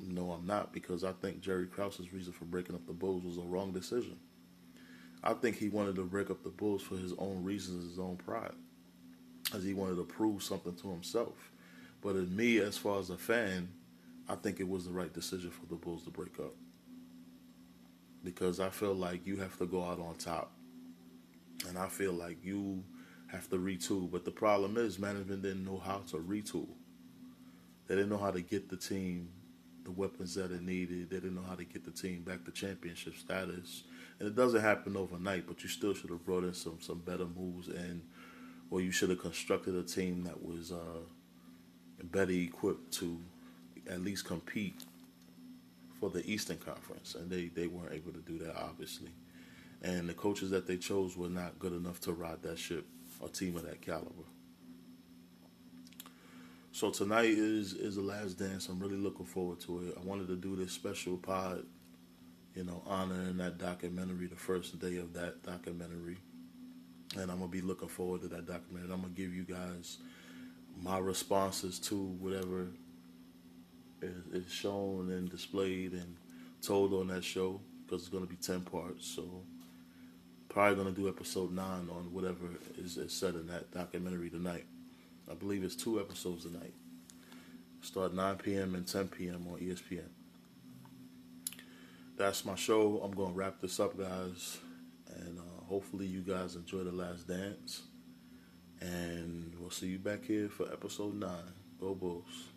No, 0.00 0.32
I'm 0.32 0.44
not, 0.44 0.72
because 0.72 1.04
I 1.04 1.12
think 1.12 1.40
Jerry 1.40 1.66
Krause's 1.66 2.12
reason 2.12 2.32
for 2.32 2.44
breaking 2.44 2.74
up 2.74 2.84
the 2.86 2.92
Bulls 2.92 3.22
was 3.22 3.38
a 3.38 3.42
wrong 3.42 3.72
decision. 3.72 4.16
I 5.26 5.34
think 5.34 5.56
he 5.56 5.68
wanted 5.68 5.96
to 5.96 6.04
break 6.04 6.30
up 6.30 6.44
the 6.44 6.50
Bulls 6.50 6.82
for 6.82 6.96
his 6.96 7.12
own 7.18 7.42
reasons, 7.42 7.90
his 7.90 7.98
own 7.98 8.16
pride, 8.16 8.54
as 9.52 9.64
he 9.64 9.74
wanted 9.74 9.96
to 9.96 10.04
prove 10.04 10.40
something 10.40 10.76
to 10.76 10.90
himself. 10.90 11.50
But 12.00 12.14
in 12.14 12.34
me, 12.34 12.58
as 12.58 12.78
far 12.78 13.00
as 13.00 13.10
a 13.10 13.16
fan, 13.16 13.68
I 14.28 14.36
think 14.36 14.60
it 14.60 14.68
was 14.68 14.84
the 14.84 14.92
right 14.92 15.12
decision 15.12 15.50
for 15.50 15.66
the 15.66 15.74
Bulls 15.74 16.04
to 16.04 16.10
break 16.10 16.38
up. 16.38 16.54
Because 18.22 18.60
I 18.60 18.70
feel 18.70 18.94
like 18.94 19.26
you 19.26 19.36
have 19.38 19.58
to 19.58 19.66
go 19.66 19.82
out 19.82 19.98
on 19.98 20.14
top 20.14 20.52
and 21.68 21.76
I 21.76 21.88
feel 21.88 22.12
like 22.12 22.44
you 22.44 22.84
have 23.28 23.50
to 23.50 23.56
retool. 23.56 24.08
But 24.08 24.24
the 24.24 24.30
problem 24.30 24.76
is, 24.76 24.98
management 24.98 25.42
didn't 25.42 25.64
know 25.64 25.78
how 25.78 26.02
to 26.10 26.18
retool. 26.18 26.68
They 27.88 27.96
didn't 27.96 28.10
know 28.10 28.18
how 28.18 28.30
to 28.30 28.40
get 28.40 28.68
the 28.68 28.76
team 28.76 29.30
the 29.86 29.92
weapons 29.92 30.34
that 30.34 30.50
it 30.50 30.62
needed. 30.62 31.10
They 31.10 31.16
didn't 31.16 31.36
know 31.36 31.48
how 31.48 31.54
to 31.54 31.64
get 31.64 31.84
the 31.84 31.92
team 31.92 32.22
back 32.22 32.44
to 32.44 32.50
championship 32.50 33.16
status. 33.16 33.84
And 34.18 34.28
it 34.28 34.34
doesn't 34.34 34.60
happen 34.60 34.96
overnight, 34.96 35.46
but 35.46 35.62
you 35.62 35.68
still 35.68 35.94
should 35.94 36.10
have 36.10 36.24
brought 36.24 36.44
in 36.44 36.54
some 36.54 36.78
some 36.80 36.98
better 37.00 37.26
moves 37.26 37.68
and 37.68 38.02
or 38.70 38.80
you 38.80 38.90
should 38.90 39.10
have 39.10 39.20
constructed 39.20 39.74
a 39.74 39.82
team 39.82 40.24
that 40.24 40.42
was 40.42 40.72
uh, 40.72 41.00
better 42.02 42.32
equipped 42.32 42.92
to 42.94 43.20
at 43.88 44.00
least 44.00 44.24
compete 44.24 44.84
for 46.00 46.10
the 46.10 46.28
Eastern 46.28 46.56
Conference. 46.56 47.14
And 47.14 47.30
they, 47.30 47.46
they 47.46 47.68
weren't 47.68 47.92
able 47.92 48.12
to 48.12 48.18
do 48.18 48.38
that, 48.38 48.56
obviously 48.56 49.10
and 49.82 50.08
the 50.08 50.14
coaches 50.14 50.50
that 50.50 50.66
they 50.66 50.76
chose 50.76 51.16
were 51.16 51.28
not 51.28 51.58
good 51.58 51.72
enough 51.72 52.00
to 52.00 52.12
ride 52.12 52.42
that 52.42 52.58
ship, 52.58 52.86
a 53.24 53.28
team 53.28 53.56
of 53.56 53.64
that 53.64 53.80
caliber. 53.80 54.10
So 56.72 56.90
tonight 56.90 57.30
is 57.30 57.72
is 57.72 57.96
the 57.96 58.02
last 58.02 58.38
dance. 58.38 58.68
I'm 58.68 58.78
really 58.78 58.96
looking 58.96 59.24
forward 59.24 59.60
to 59.60 59.78
it. 59.80 59.98
I 59.98 60.04
wanted 60.04 60.28
to 60.28 60.36
do 60.36 60.56
this 60.56 60.72
special 60.72 61.16
pod, 61.16 61.64
you 62.56 62.64
know, 62.64 62.82
honoring 62.86 63.36
that 63.36 63.58
documentary, 63.58 64.26
the 64.26 64.34
first 64.34 64.78
day 64.80 64.96
of 64.96 65.12
that 65.12 65.42
documentary, 65.42 66.16
and 67.14 67.30
I'm 67.30 67.38
gonna 67.38 67.48
be 67.48 67.60
looking 67.60 67.88
forward 67.88 68.22
to 68.22 68.28
that 68.28 68.46
documentary. 68.46 68.90
I'm 68.92 69.02
gonna 69.02 69.12
give 69.12 69.34
you 69.34 69.44
guys 69.44 69.98
my 70.82 70.98
responses 70.98 71.78
to 71.78 71.96
whatever 71.96 72.68
is, 74.00 74.44
is 74.44 74.50
shown 74.50 75.10
and 75.10 75.30
displayed 75.30 75.92
and 75.92 76.16
told 76.62 76.94
on 76.94 77.08
that 77.08 77.22
show 77.22 77.60
because 77.84 78.02
it's 78.02 78.08
gonna 78.08 78.26
be 78.26 78.36
ten 78.36 78.62
parts. 78.62 79.06
So 79.06 79.42
probably 80.48 80.76
gonna 80.76 80.96
do 80.96 81.08
episode 81.08 81.52
nine 81.52 81.88
on 81.90 82.10
whatever 82.10 82.46
is, 82.78 82.96
is 82.96 83.12
said 83.12 83.34
in 83.34 83.46
that 83.48 83.70
documentary 83.70 84.30
tonight. 84.30 84.64
I 85.30 85.34
believe 85.34 85.62
it's 85.62 85.76
two 85.76 86.00
episodes 86.00 86.44
tonight. 86.44 86.72
Start 87.82 88.14
9 88.14 88.36
p.m. 88.36 88.74
and 88.74 88.86
10 88.86 89.08
p.m. 89.08 89.46
on 89.48 89.60
ESPN. 89.60 90.08
That's 92.16 92.46
my 92.46 92.54
show. 92.54 93.00
I'm 93.04 93.12
going 93.12 93.32
to 93.32 93.38
wrap 93.38 93.60
this 93.60 93.78
up, 93.78 93.98
guys. 93.98 94.58
And 95.14 95.38
uh, 95.38 95.64
hopefully, 95.68 96.06
you 96.06 96.22
guys 96.22 96.56
enjoy 96.56 96.78
The 96.78 96.92
Last 96.92 97.28
Dance. 97.28 97.82
And 98.80 99.54
we'll 99.58 99.70
see 99.70 99.88
you 99.88 99.98
back 99.98 100.24
here 100.24 100.48
for 100.48 100.70
episode 100.72 101.14
9. 101.14 101.30
Go 101.78 101.94
Bulls. 101.94 102.55